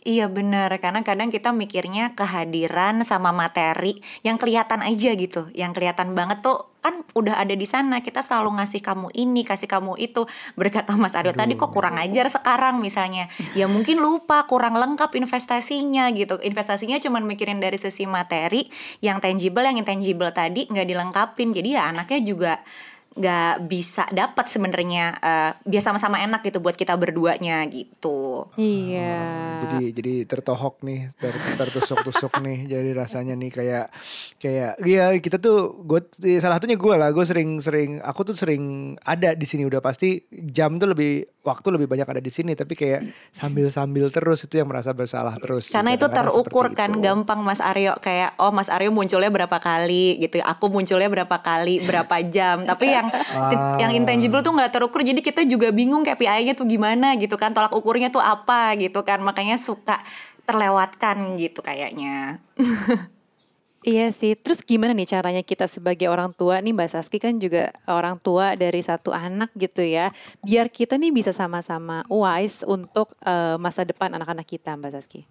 Iya 0.00 0.32
bener, 0.32 0.72
karena 0.80 1.04
kadang 1.04 1.28
kita 1.28 1.52
mikirnya 1.52 2.16
kehadiran 2.16 3.04
sama 3.04 3.36
materi 3.36 4.00
yang 4.24 4.40
kelihatan 4.40 4.80
aja 4.80 5.12
gitu, 5.12 5.52
yang 5.52 5.76
kelihatan 5.76 6.16
banget 6.16 6.40
tuh 6.40 6.72
kan 6.80 7.04
udah 7.12 7.36
ada 7.36 7.52
di 7.52 7.68
sana. 7.68 8.00
Kita 8.00 8.24
selalu 8.24 8.56
ngasih 8.56 8.80
kamu 8.80 9.12
ini 9.12 9.44
kasih 9.44 9.68
kamu 9.68 10.00
itu. 10.00 10.24
Berkata 10.56 10.96
Mas 10.96 11.12
Aryo 11.12 11.36
tadi 11.36 11.54
kok 11.54 11.68
kurang 11.68 12.00
ajar 12.00 12.26
sekarang 12.32 12.80
misalnya. 12.80 13.28
Ya 13.52 13.68
mungkin 13.68 14.00
lupa 14.00 14.48
kurang 14.48 14.80
lengkap 14.80 15.12
investasinya 15.20 16.08
gitu. 16.16 16.40
Investasinya 16.40 16.96
cuma 16.96 17.20
mikirin 17.20 17.60
dari 17.60 17.76
sisi 17.76 18.08
materi 18.08 18.66
yang 19.04 19.20
tangible 19.20 19.60
yang 19.60 19.76
intangible 19.76 20.32
tadi 20.32 20.64
nggak 20.72 20.88
dilengkapin. 20.88 21.52
Jadi 21.52 21.76
ya 21.76 21.92
anaknya 21.92 22.20
juga 22.24 22.52
nggak 23.10 23.66
bisa 23.66 24.06
dapat 24.14 24.46
sebenarnya 24.46 25.18
uh, 25.18 25.50
biar 25.66 25.82
sama-sama 25.82 26.22
enak 26.22 26.46
gitu 26.46 26.62
buat 26.62 26.78
kita 26.78 26.94
berduanya 26.94 27.66
gitu. 27.66 28.46
Iya. 28.54 29.18
Jadi 29.66 29.90
jadi 29.90 30.14
tertohok 30.30 30.86
nih, 30.86 31.10
ter, 31.18 31.34
tertusuk-tusuk 31.58 32.38
nih. 32.38 32.70
Jadi 32.70 32.90
rasanya 32.94 33.34
nih 33.34 33.50
kayak 33.50 33.86
kayak 34.38 34.78
iya 34.86 35.10
kita 35.18 35.42
tuh 35.42 35.82
gue 35.82 36.06
salah 36.38 36.62
satunya 36.62 36.78
gue 36.78 36.94
lah, 36.94 37.10
gue 37.10 37.26
sering-sering 37.26 37.98
aku 37.98 38.30
tuh 38.30 38.36
sering 38.38 38.94
ada 39.02 39.34
di 39.34 39.42
sini 39.42 39.66
udah 39.66 39.82
pasti 39.82 40.22
jam 40.30 40.78
tuh 40.78 40.94
lebih 40.94 41.26
waktu 41.42 41.66
lebih 41.72 41.90
banyak 41.90 42.06
ada 42.06 42.22
di 42.22 42.28
sini 42.28 42.52
tapi 42.52 42.76
kayak 42.76 43.32
sambil-sambil 43.32 44.12
terus 44.12 44.46
itu 44.46 44.62
yang 44.62 44.70
merasa 44.70 44.94
bersalah 44.94 45.34
terus. 45.42 45.74
Karena 45.74 45.98
itu 45.98 46.06
terukur 46.06 46.70
kan 46.78 46.94
itu. 46.94 47.02
gampang 47.02 47.42
Mas 47.42 47.58
Aryo 47.58 47.98
kayak 47.98 48.38
oh 48.38 48.54
Mas 48.54 48.70
Aryo 48.70 48.94
munculnya 48.94 49.34
berapa 49.34 49.58
kali 49.58 50.22
gitu, 50.22 50.38
aku 50.46 50.70
munculnya 50.70 51.10
berapa 51.10 51.42
kali, 51.42 51.82
berapa 51.82 52.22
jam. 52.30 52.62
tapi 52.62 52.99
yang 53.08 53.60
ah. 53.62 53.78
yang 53.80 53.92
intangible 53.96 54.44
tuh 54.44 54.52
nggak 54.52 54.76
terukur. 54.76 55.00
Jadi 55.00 55.24
kita 55.24 55.46
juga 55.48 55.72
bingung 55.72 56.04
KPI-nya 56.04 56.52
tuh 56.52 56.68
gimana 56.68 57.16
gitu 57.16 57.40
kan. 57.40 57.56
Tolak 57.56 57.72
ukurnya 57.72 58.12
tuh 58.12 58.20
apa 58.20 58.76
gitu 58.76 59.00
kan. 59.00 59.24
Makanya 59.24 59.56
suka 59.56 59.96
terlewatkan 60.44 61.40
gitu 61.40 61.64
kayaknya. 61.64 62.42
Iya 63.80 64.12
sih, 64.12 64.36
terus 64.36 64.60
gimana 64.60 64.92
nih 64.92 65.08
caranya 65.08 65.40
kita 65.40 65.64
sebagai 65.64 66.12
orang 66.12 66.36
tua? 66.36 66.60
Nih 66.60 66.76
Mbak 66.76 67.00
Saski 67.00 67.16
kan 67.16 67.40
juga 67.40 67.72
orang 67.88 68.20
tua 68.20 68.52
dari 68.52 68.84
satu 68.84 69.08
anak 69.08 69.48
gitu 69.56 69.80
ya, 69.80 70.12
biar 70.44 70.68
kita 70.68 71.00
nih 71.00 71.08
bisa 71.08 71.32
sama-sama 71.32 72.04
wise 72.12 72.60
untuk 72.68 73.16
uh, 73.24 73.56
masa 73.56 73.88
depan 73.88 74.12
anak-anak 74.12 74.44
kita 74.44 74.76
Mbak 74.76 74.92
Saski. 75.00 75.24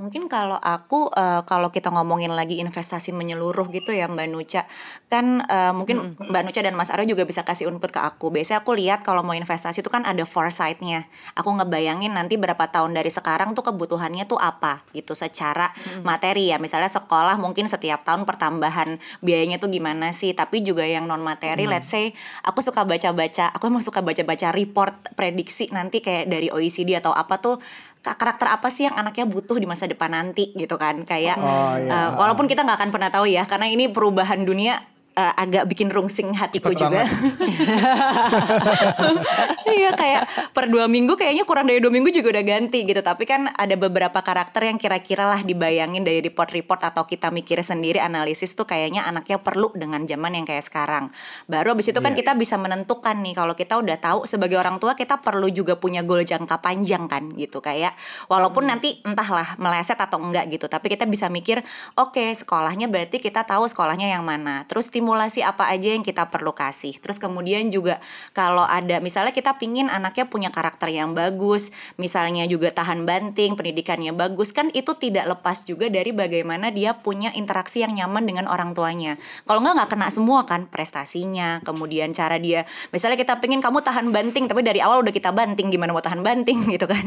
Mungkin 0.00 0.32
kalau 0.32 0.56
aku 0.56 1.12
uh, 1.12 1.44
kalau 1.44 1.68
kita 1.68 1.92
ngomongin 1.92 2.32
lagi 2.32 2.56
investasi 2.56 3.12
menyeluruh 3.12 3.68
gitu 3.68 3.92
ya 3.92 4.08
Mbak 4.08 4.28
Nuca, 4.32 4.64
kan 5.12 5.44
uh, 5.44 5.76
mungkin 5.76 6.16
hmm. 6.16 6.32
Mbak 6.32 6.42
Nuca 6.48 6.60
dan 6.64 6.72
Mas 6.72 6.88
Aryo 6.88 7.12
juga 7.12 7.28
bisa 7.28 7.44
kasih 7.44 7.68
input 7.68 7.92
ke 7.92 8.00
aku. 8.00 8.32
Biasanya 8.32 8.64
aku 8.64 8.72
lihat 8.72 9.04
kalau 9.04 9.20
mau 9.20 9.36
investasi 9.36 9.84
itu 9.84 9.92
kan 9.92 10.08
ada 10.08 10.24
foresightnya. 10.24 11.04
Aku 11.36 11.52
ngebayangin 11.52 12.16
nanti 12.16 12.40
berapa 12.40 12.72
tahun 12.72 12.96
dari 12.96 13.12
sekarang 13.12 13.52
tuh 13.52 13.68
kebutuhannya 13.68 14.24
tuh 14.24 14.40
apa 14.40 14.80
gitu 14.96 15.12
secara 15.12 15.68
hmm. 15.68 16.08
materi 16.08 16.48
ya. 16.48 16.56
Misalnya 16.56 16.88
sekolah 16.88 17.36
mungkin 17.36 17.68
setiap 17.68 18.00
tahun 18.00 18.24
pertambahan 18.24 18.96
biayanya 19.20 19.60
tuh 19.60 19.68
gimana 19.68 20.16
sih. 20.16 20.32
Tapi 20.32 20.64
juga 20.64 20.88
yang 20.88 21.04
non 21.04 21.20
materi, 21.20 21.68
hmm. 21.68 21.72
let's 21.76 21.92
say 21.92 22.16
aku 22.40 22.64
suka 22.64 22.88
baca-baca, 22.88 23.52
aku 23.52 23.68
emang 23.68 23.84
suka 23.84 24.00
baca-baca 24.00 24.48
report 24.56 25.12
prediksi 25.12 25.68
nanti 25.76 26.00
kayak 26.00 26.32
dari 26.32 26.48
OECD 26.48 26.96
atau 26.96 27.12
apa 27.12 27.36
tuh 27.36 27.60
karakter 28.00 28.48
apa 28.48 28.68
sih 28.72 28.88
yang 28.88 28.96
anaknya 28.96 29.28
butuh 29.28 29.60
di 29.60 29.68
masa 29.68 29.84
depan 29.84 30.08
nanti 30.08 30.56
gitu 30.56 30.80
kan 30.80 31.04
kayak 31.04 31.36
oh, 31.36 31.76
iya. 31.76 31.88
uh, 31.88 32.08
walaupun 32.16 32.48
kita 32.48 32.64
nggak 32.64 32.78
akan 32.80 32.90
pernah 32.90 33.10
tahu 33.12 33.28
ya 33.28 33.44
karena 33.44 33.68
ini 33.68 33.92
perubahan 33.92 34.40
dunia 34.42 34.80
uh, 35.20 35.32
agak 35.36 35.68
bikin 35.68 35.92
rungsing 35.92 36.32
hatiku 36.32 36.72
Cepet 36.72 36.80
juga. 36.80 37.02
Iya 39.70 39.94
kayak 39.94 40.50
per 40.50 40.66
dua 40.66 40.90
minggu 40.90 41.14
kayaknya 41.14 41.46
kurang 41.46 41.70
dari 41.70 41.78
dua 41.78 41.94
minggu 41.94 42.10
juga 42.10 42.34
udah 42.34 42.44
ganti 42.44 42.82
gitu. 42.82 42.98
Tapi 43.00 43.22
kan 43.22 43.46
ada 43.54 43.74
beberapa 43.78 44.18
karakter 44.18 44.66
yang 44.66 44.82
kira-kira 44.82 45.30
lah 45.30 45.40
dibayangin 45.46 46.02
dari 46.02 46.18
report-report 46.26 46.90
atau 46.90 47.06
kita 47.06 47.30
mikir 47.30 47.62
sendiri 47.62 48.02
analisis 48.02 48.58
tuh 48.58 48.66
kayaknya 48.66 49.06
anaknya 49.06 49.38
perlu 49.38 49.70
dengan 49.78 50.02
zaman 50.10 50.42
yang 50.42 50.46
kayak 50.46 50.66
sekarang. 50.66 51.14
Baru 51.46 51.78
abis 51.78 51.94
itu 51.94 52.02
kan 52.02 52.12
yeah. 52.12 52.18
kita 52.18 52.32
bisa 52.34 52.58
menentukan 52.58 53.22
nih 53.22 53.34
kalau 53.38 53.54
kita 53.54 53.78
udah 53.78 53.96
tahu 54.02 54.26
sebagai 54.26 54.58
orang 54.58 54.82
tua 54.82 54.98
kita 54.98 55.22
perlu 55.22 55.46
juga 55.54 55.78
punya 55.78 56.02
goal 56.02 56.26
jangka 56.26 56.58
panjang 56.58 57.06
kan 57.06 57.30
gitu 57.38 57.62
kayak 57.62 57.94
walaupun 58.26 58.66
hmm. 58.66 58.70
nanti 58.74 58.98
entahlah 59.06 59.54
meleset 59.62 59.98
atau 60.02 60.18
enggak 60.18 60.50
gitu. 60.50 60.66
Tapi 60.66 60.90
kita 60.90 61.06
bisa 61.06 61.30
mikir 61.30 61.62
oke 61.94 62.18
okay, 62.18 62.34
sekolahnya 62.34 62.90
berarti 62.90 63.22
kita 63.22 63.46
tahu 63.46 63.70
sekolahnya 63.70 64.10
yang 64.10 64.26
mana. 64.26 64.66
Terus 64.66 64.90
stimulasi 65.10 65.42
apa 65.42 65.66
aja 65.66 65.90
yang 65.90 66.06
kita 66.06 66.30
perlu 66.30 66.54
kasih. 66.54 66.94
Terus 67.02 67.18
kemudian 67.18 67.66
juga 67.66 67.98
kalau 68.30 68.62
ada 68.62 69.02
misalnya 69.02 69.34
kita 69.34 69.58
pingin 69.58 69.90
anaknya 69.90 70.30
punya 70.30 70.54
karakter 70.54 70.86
yang 70.86 71.18
bagus, 71.18 71.74
misalnya 71.98 72.46
juga 72.46 72.70
tahan 72.70 73.02
banting, 73.02 73.58
pendidikannya 73.58 74.14
bagus, 74.14 74.54
kan 74.54 74.70
itu 74.70 74.94
tidak 74.94 75.26
lepas 75.26 75.66
juga 75.66 75.90
dari 75.90 76.14
bagaimana 76.14 76.70
dia 76.70 76.94
punya 76.94 77.34
interaksi 77.34 77.82
yang 77.82 77.90
nyaman 77.98 78.22
dengan 78.22 78.46
orang 78.46 78.70
tuanya. 78.70 79.18
Kalau 79.50 79.58
nggak 79.58 79.82
nggak 79.82 79.90
kena 79.98 80.08
semua 80.14 80.46
kan 80.46 80.70
prestasinya, 80.70 81.58
kemudian 81.66 82.14
cara 82.14 82.38
dia, 82.38 82.62
misalnya 82.94 83.18
kita 83.18 83.42
pingin 83.42 83.58
kamu 83.58 83.82
tahan 83.82 84.14
banting, 84.14 84.46
tapi 84.46 84.62
dari 84.62 84.78
awal 84.78 85.02
udah 85.02 85.10
kita 85.10 85.34
banting, 85.34 85.74
gimana 85.74 85.90
mau 85.90 85.98
tahan 85.98 86.22
banting 86.22 86.62
gitu 86.78 86.86
kan? 86.86 87.02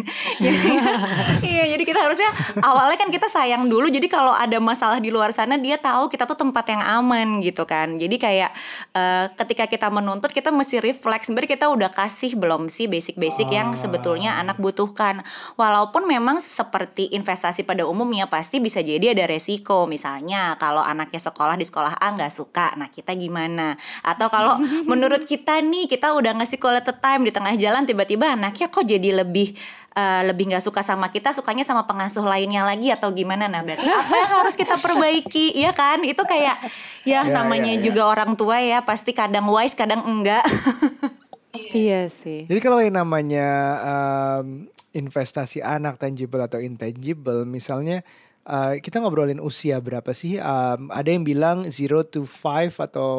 iya, 1.39 1.72
jadi 1.72 1.83
kita 1.88 2.03
harusnya 2.03 2.27
awalnya 2.60 3.00
kan 3.00 3.07
kita 3.07 3.31
sayang 3.31 3.72
dulu, 3.72 3.88
jadi 3.88 4.12
kalau 4.12 4.36
ada 4.36 4.60
masalah 4.60 5.00
di 5.00 5.07
luar 5.07 5.31
sana 5.31 5.55
dia 5.55 5.79
tahu 5.79 6.12
kita 6.12 6.27
tuh 6.27 6.36
tempat 6.36 6.67
yang 6.67 6.83
aman 6.83 7.39
gitu 7.39 7.63
kan 7.63 7.92
kan 7.93 8.01
jadi 8.01 8.15
kayak 8.17 8.51
uh, 8.97 9.25
ketika 9.38 9.69
kita 9.69 9.88
menuntut 9.93 10.33
kita 10.33 10.50
mesti 10.50 10.81
refleks 10.81 11.29
sebenarnya 11.29 11.51
kita 11.53 11.69
udah 11.69 11.93
kasih 11.93 12.33
belum 12.33 12.65
sih 12.73 12.89
basic-basic 12.89 13.53
oh. 13.53 13.53
yang 13.53 13.69
ah. 13.69 13.77
sebetulnya 13.77 14.41
anak 14.41 14.57
butuhkan 14.57 15.21
walaupun 15.53 16.09
memang 16.09 16.41
seperti 16.41 17.13
investasi 17.13 17.62
pada 17.69 17.85
umumnya 17.85 18.25
pasti 18.25 18.57
bisa 18.57 18.81
jadi 18.81 19.13
ada 19.13 19.29
resiko 19.29 19.85
misalnya 19.85 20.57
kalau 20.57 20.81
anaknya 20.81 21.21
sekolah 21.21 21.53
di 21.53 21.69
sekolah 21.69 22.01
A 22.01 22.17
nggak 22.17 22.33
suka 22.33 22.73
nah 22.73 22.89
kita 22.89 23.13
gimana 23.13 23.77
atau 24.01 24.25
kalau 24.33 24.57
menurut 24.91 25.29
kita 25.29 25.62
nih 25.62 25.85
kita 25.85 26.17
udah 26.17 26.33
ngasih 26.41 26.57
quality 26.57 26.97
time 26.97 27.29
di 27.29 27.31
tengah 27.31 27.53
jalan 27.53 27.85
tiba-tiba 27.85 28.33
anaknya 28.33 28.73
kok 28.73 28.89
jadi 28.89 29.21
lebih 29.21 29.53
uh, 29.93 30.21
lebih 30.25 30.53
nggak 30.53 30.63
suka 30.65 30.81
sama 30.81 31.09
kita 31.13 31.31
sukanya 31.31 31.63
sama 31.65 31.85
pengasuh 31.85 32.25
lainnya 32.25 32.65
lagi 32.65 32.89
atau 32.89 33.13
gimana? 33.13 33.45
Nah 33.47 33.62
berarti 33.62 33.85
apa 33.85 34.13
yang 34.13 34.31
harus 34.43 34.55
kita 34.57 34.75
perbaiki? 34.81 35.55
Ya 35.57 35.71
kan? 35.71 36.01
Itu 36.03 36.25
kayak 36.25 36.59
ya, 37.05 37.23
ya 37.25 37.29
namanya 37.29 37.73
ya, 37.73 37.79
ya. 37.79 37.83
juga 37.85 38.01
orang 38.09 38.33
tua 38.35 38.59
ya 38.59 38.81
pasti 38.83 39.13
kadang 39.13 39.47
wise 39.50 39.77
kadang 39.77 40.03
enggak. 40.03 40.43
Iya. 41.73 42.09
Sih. 42.09 42.50
Jadi 42.50 42.59
kalau 42.65 42.81
yang 42.81 42.97
namanya 42.97 43.50
um, 43.85 44.65
investasi 44.93 45.62
anak 45.62 45.97
tangible 45.97 46.41
atau 46.41 46.62
intangible 46.62 47.45
misalnya 47.45 48.05
Uh, 48.43 48.75
kita 48.83 49.00
ngobrolin 49.00 49.39
usia 49.39 49.79
berapa 49.79 50.12
sih? 50.12 50.35
Um, 50.35 50.91
ada 50.91 51.07
yang 51.07 51.23
bilang 51.23 51.71
zero 51.71 52.03
to 52.03 52.27
five 52.27 52.75
atau 52.75 53.15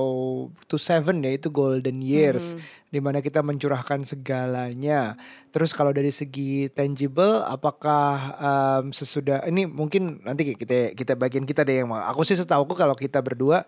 to 0.69 0.76
seven 0.76 1.25
ya 1.25 1.33
itu 1.33 1.49
golden 1.49 2.04
years. 2.04 2.52
Hmm 2.52 2.85
di 2.95 3.02
mana 3.02 3.19
kita 3.19 3.43
mencurahkan 3.43 4.07
segalanya. 4.07 5.19
Terus 5.50 5.75
kalau 5.75 5.90
dari 5.90 6.14
segi 6.14 6.71
tangible, 6.71 7.43
apakah 7.43 8.38
um, 8.38 8.95
sesudah 8.95 9.43
ini 9.50 9.66
mungkin 9.66 10.23
nanti 10.23 10.54
kita 10.54 10.95
kita 10.95 11.19
bagian 11.19 11.43
kita 11.43 11.66
deh 11.66 11.83
yang 11.83 11.90
aku 11.90 12.23
sih 12.23 12.38
setahu 12.38 12.71
aku 12.71 12.78
kalau 12.78 12.95
kita 12.95 13.19
berdua 13.19 13.66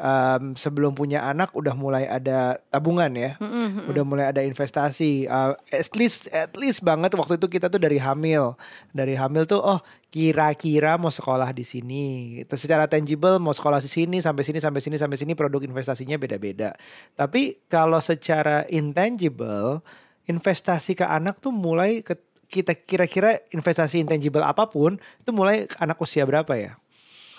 um, 0.00 0.56
sebelum 0.56 0.96
punya 0.96 1.28
anak 1.28 1.52
udah 1.52 1.76
mulai 1.76 2.08
ada 2.08 2.58
tabungan 2.72 3.12
ya, 3.12 3.36
mm-hmm. 3.36 3.92
udah 3.92 4.04
mulai 4.08 4.24
ada 4.32 4.40
investasi. 4.40 5.28
Uh, 5.28 5.52
at 5.70 5.92
least 5.94 6.32
at 6.32 6.56
least 6.56 6.80
banget 6.80 7.12
waktu 7.14 7.36
itu 7.36 7.46
kita 7.46 7.68
tuh 7.68 7.78
dari 7.78 8.00
hamil, 8.00 8.56
dari 8.90 9.14
hamil 9.14 9.44
tuh 9.44 9.60
oh 9.60 9.78
kira-kira 10.10 10.96
mau 10.98 11.12
sekolah 11.12 11.52
di 11.54 11.62
sini. 11.62 12.06
Terus 12.48 12.66
secara 12.66 12.88
tangible 12.90 13.38
mau 13.38 13.54
sekolah 13.54 13.78
di 13.78 13.92
sini 13.92 14.18
sampai 14.18 14.42
sini 14.42 14.58
sampai 14.58 14.80
sini 14.82 14.96
sampai 14.98 15.16
sini 15.20 15.32
produk 15.36 15.62
investasinya 15.62 16.18
beda-beda. 16.18 16.74
Tapi 17.14 17.62
kalau 17.70 18.00
secara 18.02 18.66
intangible 18.72 19.84
investasi 20.26 20.98
ke 20.98 21.06
anak 21.06 21.38
tuh 21.38 21.54
mulai 21.54 22.02
ke, 22.02 22.18
kita 22.50 22.74
kira-kira 22.74 23.38
investasi 23.54 24.02
intangible 24.02 24.42
apa 24.42 24.66
pun 24.66 24.98
itu 24.98 25.30
mulai 25.30 25.70
anak 25.78 26.00
usia 26.02 26.26
berapa 26.26 26.50
ya? 26.58 26.74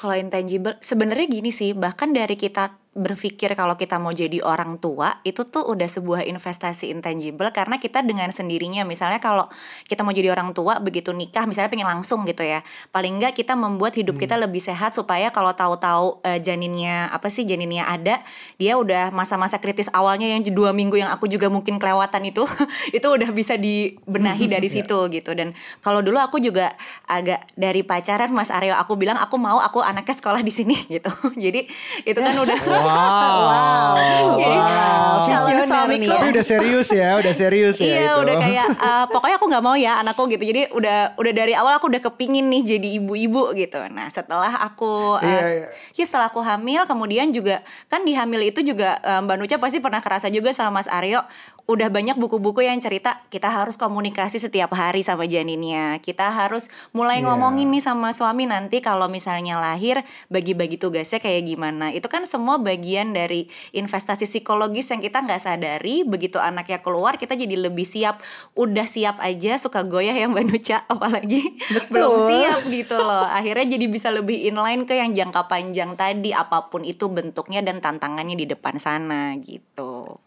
Kalau 0.01 0.17
intangible 0.17 0.81
sebenarnya 0.81 1.29
gini 1.29 1.53
sih, 1.53 1.77
bahkan 1.77 2.10
dari 2.10 2.34
kita 2.34 2.81
berpikir 2.91 3.55
kalau 3.55 3.79
kita 3.79 4.03
mau 4.03 4.12
jadi 4.12 4.43
orang 4.43 4.75
tua 4.75 5.24
itu 5.24 5.48
tuh 5.48 5.63
udah 5.63 5.88
sebuah 5.88 6.27
investasi 6.27 6.91
intangible 6.91 7.48
karena 7.55 7.79
kita 7.79 8.03
dengan 8.03 8.27
sendirinya 8.36 8.83
misalnya 8.83 9.24
kalau 9.24 9.48
kita 9.88 10.03
mau 10.03 10.12
jadi 10.12 10.27
orang 10.27 10.51
tua 10.51 10.83
begitu 10.83 11.15
nikah 11.15 11.48
misalnya 11.48 11.71
pengen 11.71 11.88
langsung 11.88 12.27
gitu 12.27 12.43
ya 12.43 12.60
paling 12.91 13.15
enggak 13.15 13.39
kita 13.39 13.55
membuat 13.55 13.95
hidup 13.95 14.19
hmm. 14.19 14.24
kita 14.27 14.36
lebih 14.36 14.60
sehat 14.60 14.91
supaya 14.91 15.31
kalau 15.31 15.55
tahu-tahu 15.55 16.19
uh, 16.19 16.36
janinnya 16.43 17.07
apa 17.15 17.31
sih 17.31 17.48
janinnya 17.48 17.88
ada 17.88 18.19
dia 18.60 18.75
udah 18.75 19.07
masa-masa 19.15 19.55
kritis 19.63 19.88
awalnya 19.95 20.27
yang 20.27 20.43
dua 20.51 20.75
minggu 20.75 21.00
yang 21.00 21.15
aku 21.15 21.31
juga 21.31 21.48
mungkin 21.48 21.79
kelewatan 21.79 22.27
itu 22.27 22.43
itu 22.98 23.07
udah 23.07 23.31
bisa 23.31 23.55
dibenahi 23.55 24.51
dari 24.51 24.67
ya. 24.71 24.83
situ 24.83 25.00
gitu 25.15 25.31
dan 25.31 25.55
kalau 25.79 26.03
dulu 26.03 26.19
aku 26.19 26.43
juga 26.43 26.75
agak 27.07 27.39
dari 27.55 27.88
pacaran 27.88 28.36
Mas 28.36 28.51
Aryo 28.51 28.75
aku 28.75 29.00
bilang 29.00 29.15
aku 29.15 29.39
mau 29.39 29.63
aku 29.63 29.79
anaknya 29.79 30.12
sekolah 30.12 30.43
di 30.43 30.51
sini 30.51 30.75
gitu 31.00 31.07
jadi 31.39 31.63
itu 32.03 32.19
kan 32.19 32.36
udah 32.36 32.81
Wow. 32.86 33.40
wow. 33.50 34.26
Jadi 34.38 34.58
wow. 34.58 35.22
calon 35.22 35.62
suamiku. 35.62 36.12
Tapi 36.12 36.28
udah 36.34 36.46
serius 36.46 36.88
ya, 36.90 37.10
udah 37.18 37.34
serius 37.34 37.78
ya. 37.80 37.86
Iya, 37.86 38.12
itu. 38.14 38.22
udah 38.26 38.36
kayak 38.38 38.68
uh, 38.78 39.06
pokoknya 39.10 39.36
aku 39.38 39.46
nggak 39.50 39.64
mau 39.64 39.76
ya 39.78 40.02
anakku 40.02 40.24
gitu. 40.30 40.44
Jadi 40.44 40.62
udah 40.74 41.16
udah 41.18 41.34
dari 41.34 41.54
awal 41.56 41.78
aku 41.78 41.90
udah 41.92 42.02
kepingin 42.02 42.50
nih 42.50 42.78
jadi 42.78 42.90
ibu-ibu 43.02 43.54
gitu. 43.58 43.80
Nah 43.92 44.08
setelah 44.10 44.52
aku 44.66 45.18
uh, 45.18 45.26
iya, 45.26 45.68
iya. 45.68 45.68
ya 45.96 46.06
setelah 46.06 46.28
aku 46.30 46.42
hamil, 46.44 46.84
kemudian 46.86 47.30
juga 47.32 47.62
kan 47.88 48.04
di 48.04 48.14
hamil 48.18 48.42
itu 48.46 48.62
juga 48.66 48.98
uh, 49.06 49.20
Mbak 49.24 49.36
Nuca 49.38 49.56
pasti 49.62 49.78
pernah 49.80 50.02
kerasa 50.04 50.28
juga 50.28 50.52
sama 50.52 50.82
Mas 50.82 50.90
Aryo 50.90 51.22
udah 51.70 51.88
banyak 51.88 52.18
buku-buku 52.20 52.68
yang 52.68 52.82
cerita 52.84 53.24
kita 53.32 53.48
harus 53.48 53.80
komunikasi 53.80 54.42
setiap 54.42 54.76
hari 54.76 55.06
sama 55.06 55.24
janinnya. 55.30 56.02
Kita 56.04 56.28
harus 56.28 56.68
mulai 56.92 57.22
yeah. 57.22 57.32
ngomongin 57.32 57.72
nih 57.72 57.84
sama 57.84 58.12
suami 58.12 58.50
nanti 58.50 58.84
kalau 58.84 59.08
misalnya 59.08 59.56
lahir 59.56 60.04
bagi-bagi 60.28 60.76
tugasnya 60.76 61.24
kayak 61.24 61.48
gimana. 61.48 61.96
Itu 61.96 62.12
kan 62.12 62.28
semua 62.28 62.60
bagian 62.72 63.12
dari 63.12 63.51
investasi 63.75 64.24
psikologis 64.24 64.88
yang 64.96 65.04
kita 65.04 65.20
nggak 65.20 65.44
sadari 65.44 66.08
begitu 66.08 66.40
anaknya 66.40 66.80
keluar 66.80 67.20
kita 67.20 67.36
jadi 67.36 67.68
lebih 67.68 67.84
siap. 67.84 68.24
Udah 68.56 68.88
siap 68.88 69.20
aja 69.20 69.60
suka 69.60 69.84
goyah 69.84 70.16
yang 70.16 70.32
Mbak 70.32 70.46
Nuca 70.48 70.78
apalagi 70.94 71.60
belum 71.92 72.16
siap 72.32 72.62
gitu 72.72 72.96
loh. 72.96 73.28
Akhirnya 73.28 73.75
jadi 73.75 73.86
bisa 73.92 74.08
lebih 74.10 74.48
inline 74.48 74.88
ke 74.88 74.96
yang 74.96 75.12
jangka 75.12 75.51
panjang 75.51 76.00
tadi 76.00 76.32
apa 76.32 76.72
pun 76.72 76.88
itu 76.88 77.12
bentuknya 77.12 77.60
dan 77.60 77.84
tantangannya 77.84 78.40
di 78.40 78.48
depan 78.48 78.80
sana 78.80 79.36
gitu. 79.44 80.22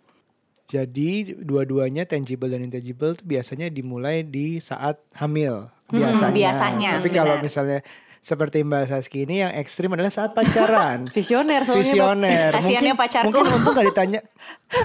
Jadi 0.65 1.37
dua-duanya 1.45 2.09
tangible 2.09 2.49
dan 2.49 2.65
intangible 2.65 3.13
tuh 3.15 3.27
biasanya 3.29 3.69
dimulai 3.69 4.25
di 4.25 4.59
saat 4.59 4.97
hamil 5.13 5.69
biasanya. 5.93 6.33
biasanya, 6.33 6.91
Tapi 6.99 7.11
kalau 7.13 7.35
misalnya 7.45 7.81
seperti 8.25 8.65
Mbak 8.65 8.89
Saski 8.89 9.29
ini 9.29 9.45
yang 9.45 9.53
ekstrim 9.53 9.93
adalah 9.93 10.09
saat 10.09 10.33
pacaran. 10.33 11.05
Visioner 11.17 11.61
soalnya. 11.69 11.85
Visioner. 11.85 12.51
Kasiannya 12.57 12.95
pacarku. 12.97 13.29
Mungkin 13.29 13.53
untung 13.53 13.75
gak 13.77 13.87
ditanya. 13.93 14.21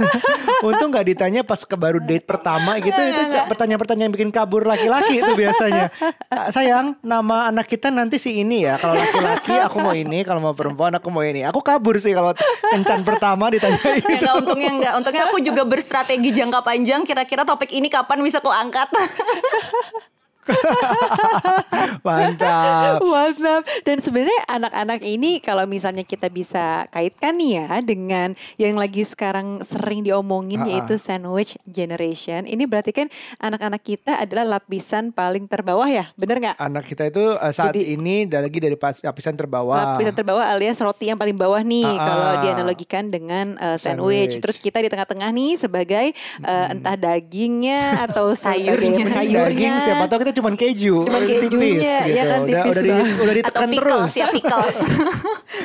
untung 0.68 0.90
gak 0.92 1.08
ditanya 1.08 1.42
pas 1.48 1.64
ke 1.64 1.76
baru 1.80 2.04
date 2.04 2.28
pertama 2.28 2.76
gitu. 2.84 2.92
itu 2.92 3.40
pertanyaan-pertanyaan 3.48 4.12
yang 4.12 4.16
bikin 4.20 4.32
kabur 4.36 4.68
laki-laki 4.68 5.24
itu 5.24 5.32
biasanya. 5.40 5.88
"Ah, 6.28 6.52
Sayang, 6.52 7.00
nama 7.00 7.48
anak 7.48 7.72
kita 7.72 7.88
nanti 7.88 8.20
si 8.20 8.44
ini 8.44 8.68
ya. 8.68 8.76
Kalau 8.76 9.00
laki-laki 9.00 9.56
aku 9.56 9.78
mau 9.80 9.96
ini, 9.96 10.28
kalau 10.28 10.44
mau 10.44 10.52
perempuan 10.52 10.92
aku 11.00 11.08
mau 11.08 11.24
ini. 11.24 11.48
Aku 11.48 11.64
kabur 11.64 11.96
sih 11.96 12.12
kalau 12.12 12.36
kencan 12.76 13.08
pertama 13.08 13.48
ditanya 13.48 13.80
Ya 13.80 13.96
itu. 13.96 14.20
enggak 14.20 14.36
untungnya 14.36 14.70
enggak 14.76 14.94
Untungnya 15.00 15.24
aku 15.32 15.38
juga 15.40 15.64
berstrategi 15.64 16.30
jangka 16.36 16.60
panjang 16.60 17.08
Kira-kira 17.08 17.48
topik 17.48 17.72
ini 17.72 17.88
kapan 17.88 18.20
bisa 18.20 18.44
aku 18.44 18.52
angkat 18.52 18.92
Mantap. 22.06 23.00
Mantap. 23.02 23.62
Dan 23.84 23.98
sebenarnya 24.00 24.40
anak-anak 24.48 25.00
ini 25.04 25.40
kalau 25.40 25.66
misalnya 25.66 26.04
kita 26.04 26.28
bisa 26.28 26.86
kaitkan 26.90 27.36
nih 27.36 27.52
ya 27.60 27.70
dengan 27.82 28.30
yang 28.56 28.76
lagi 28.76 29.04
sekarang 29.04 29.62
sering 29.62 30.02
diomongin 30.02 30.60
Ah, 30.60 30.66
ah. 30.66 30.72
yaitu 30.76 30.96
sandwich 30.96 31.56
generation. 31.64 32.44
Ini 32.44 32.64
berarti 32.66 32.92
kan 32.92 33.08
anak-anak 33.38 33.80
kita 33.80 34.20
adalah 34.20 34.60
lapisan 34.60 35.10
paling 35.10 35.48
terbawah 35.48 35.88
ya, 35.88 36.12
bener 36.16 36.40
nggak? 36.40 36.56
Anak 36.60 36.84
kita 36.84 37.08
itu 37.08 37.24
uh, 37.32 37.50
saat 37.50 37.72
Jadi- 37.72 37.96
ini 37.96 38.28
dan 38.28 38.44
lagi 38.44 38.60
dari 38.60 38.76
lapisan 38.76 39.36
terbawah. 39.36 39.96
Lapisan 39.96 40.14
terbawah 40.14 40.46
alias 40.46 40.80
roti 40.80 41.08
yang 41.08 41.18
paling 41.18 41.36
bawah 41.36 41.62
nih 41.62 41.86
Ah, 41.86 41.96
ah. 41.96 42.06
kalau 42.06 42.32
dianalogikan 42.44 43.04
dengan 43.08 43.56
uh, 43.56 43.76
sandwich. 43.76 43.90
Sandwich. 44.00 44.36
Terus 44.40 44.58
kita 44.58 44.78
di 44.80 44.90
tengah-tengah 44.90 45.30
nih 45.32 45.52
sebagai 45.56 46.06
uh, 46.42 46.66
entah 46.70 46.96
dagingnya 46.96 48.04
atau 48.04 48.32
Sayurnya. 48.34 49.10
sayurnya. 49.12 49.50
Daging 49.50 49.76
siapa 49.80 50.04
tahu 50.06 50.20
kita 50.22 50.39
cuma 50.40 50.52
keju, 50.54 50.98
Cuman 51.04 51.22
tipis 51.22 51.42
kejunya, 51.46 51.76
gitu. 52.00 52.10
ya 52.10 52.24
kan, 52.26 52.40
udah 52.40 52.54
tipis 52.58 52.72
udah, 52.72 52.82
di, 52.82 52.90
banget. 52.90 53.06
udah 53.06 53.20
Atau 53.20 53.36
ditekan 53.36 53.70
terus. 53.70 53.80
pickles 53.86 54.14
ya 54.16 54.28
pickles 54.30 54.78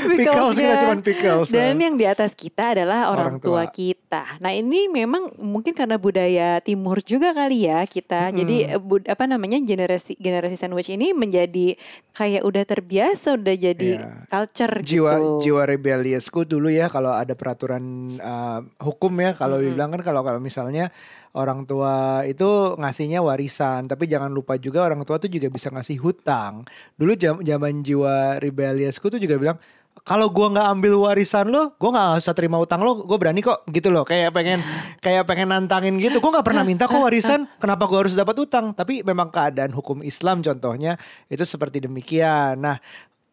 Pickles 0.05 0.55
kita 0.55 0.75
cuman 0.79 1.01
pickles. 1.01 1.49
Dan 1.49 1.77
yang 1.79 1.95
di 1.95 2.05
atas 2.05 2.33
kita 2.33 2.75
adalah 2.75 3.09
orang, 3.09 3.39
Orang 3.39 3.41
tua. 3.41 3.63
tua. 3.63 3.73
kita. 3.73 4.23
Nah 4.39 4.53
ini 4.53 4.87
memang 4.87 5.33
mungkin 5.37 5.73
karena 5.73 5.97
budaya 5.97 6.61
timur 6.61 7.01
juga 7.01 7.33
kali 7.33 7.65
ya 7.65 7.83
kita. 7.85 8.31
Jadi 8.31 8.67
eh, 8.67 8.79
bud- 8.79 9.07
apa 9.07 9.25
namanya 9.25 9.57
generasi 9.59 10.15
generasi 10.15 10.55
sandwich 10.55 10.89
ini 10.89 11.11
menjadi 11.11 11.75
kayak 12.11 12.43
udah 12.43 12.65
terbiasa, 12.65 13.35
udah 13.35 13.55
jadi 13.55 13.91
Iya. 13.97 14.27
culture 14.29 14.75
jiwa 14.81 15.13
gitu. 15.15 15.31
jiwa 15.45 15.63
rebelliousku 15.67 16.45
dulu 16.45 16.69
ya 16.69 16.87
kalau 16.87 17.13
ada 17.13 17.33
peraturan 17.33 17.83
uh, 18.17 18.63
hukum 18.79 19.13
ya 19.19 19.33
kalau 19.33 19.59
dibilang 19.59 19.91
kan 19.91 20.03
kalau 20.03 20.21
kalau 20.21 20.39
misalnya 20.39 20.89
orang 21.35 21.67
tua 21.67 22.23
itu 22.25 22.79
ngasihnya 22.79 23.21
warisan 23.21 23.91
tapi 23.91 24.07
jangan 24.07 24.31
lupa 24.31 24.55
juga 24.55 24.87
orang 24.87 25.03
tua 25.03 25.19
tuh 25.19 25.29
juga 25.29 25.51
bisa 25.51 25.69
ngasih 25.69 25.99
hutang 25.99 26.63
dulu 26.95 27.13
jam- 27.19 27.43
zaman 27.43 27.83
jiwa 27.83 28.39
rebelliosku 28.39 29.11
tuh 29.11 29.19
juga 29.19 29.37
bilang 29.37 29.59
kalau 30.03 30.27
gua 30.29 30.51
nggak 30.51 30.69
ambil 30.75 30.95
warisan 31.07 31.49
lo, 31.49 31.79
gua 31.79 31.91
nggak 31.95 32.09
usah 32.21 32.35
terima 32.35 32.59
utang 32.59 32.83
lo, 32.83 33.07
gue 33.07 33.15
berani 33.15 33.41
kok 33.41 33.63
gitu 33.71 33.89
loh. 33.89 34.03
Kayak 34.03 34.35
pengen 34.37 34.59
kayak 34.99 35.25
pengen 35.25 35.49
nantangin 35.55 35.97
gitu. 35.97 36.19
Gua 36.19 36.35
nggak 36.35 36.45
pernah 36.51 36.67
minta 36.67 36.85
kok 36.91 36.99
warisan, 36.99 37.47
kenapa 37.57 37.87
gua 37.87 38.05
harus 38.05 38.13
dapat 38.13 38.37
utang? 38.37 38.75
Tapi 38.77 39.01
memang 39.01 39.31
keadaan 39.33 39.73
hukum 39.73 40.03
Islam 40.05 40.43
contohnya 40.45 40.99
itu 41.31 41.41
seperti 41.47 41.81
demikian. 41.81 42.61
Nah, 42.61 42.77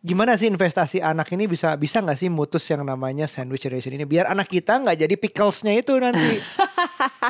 gimana 0.01 0.33
sih 0.33 0.49
investasi 0.49 0.97
anak 0.97 1.29
ini 1.29 1.45
bisa 1.45 1.77
bisa 1.77 2.01
nggak 2.01 2.17
sih 2.17 2.25
mutus 2.25 2.65
yang 2.73 2.81
namanya 2.81 3.29
sandwich 3.29 3.61
generation 3.61 3.93
ini 3.93 4.09
biar 4.09 4.33
anak 4.33 4.49
kita 4.49 4.81
nggak 4.81 4.97
jadi 4.97 5.13
picklesnya 5.13 5.77
itu 5.77 5.93
nanti 6.01 6.41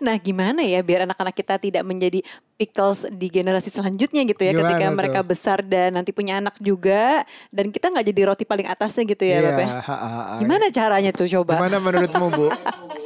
Nah 0.00 0.16
gimana 0.16 0.64
ya 0.64 0.80
biar 0.80 1.04
anak-anak 1.04 1.34
kita 1.36 1.56
tidak 1.56 1.84
menjadi 1.84 2.20
pickles 2.56 3.08
di 3.08 3.28
generasi 3.28 3.68
selanjutnya 3.68 4.24
gitu 4.24 4.40
ya 4.44 4.52
Gimana 4.52 4.68
ketika 4.68 4.86
tuh? 4.88 4.96
mereka 4.96 5.20
besar 5.24 5.58
dan 5.64 5.96
nanti 5.96 6.12
punya 6.12 6.40
anak 6.40 6.56
juga 6.60 7.24
dan 7.48 7.72
kita 7.72 7.88
nggak 7.88 8.06
jadi 8.12 8.20
roti 8.28 8.44
paling 8.44 8.68
atasnya 8.68 9.04
gitu 9.08 9.24
ya, 9.24 9.40
ya. 9.40 9.50
Iya, 9.56 9.66
ha, 9.80 9.80
ha, 9.80 9.96
ha. 9.96 10.34
Gimana 10.36 10.68
caranya 10.68 11.10
tuh 11.12 11.28
coba? 11.28 11.56
gimana 11.56 11.76
menurutmu 11.80 12.26
bu 12.32 12.46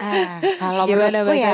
Ah, 0.02 0.42
kalau 0.58 0.84
Gimana, 0.84 1.22
menurutku 1.22 1.32
ya? 1.38 1.52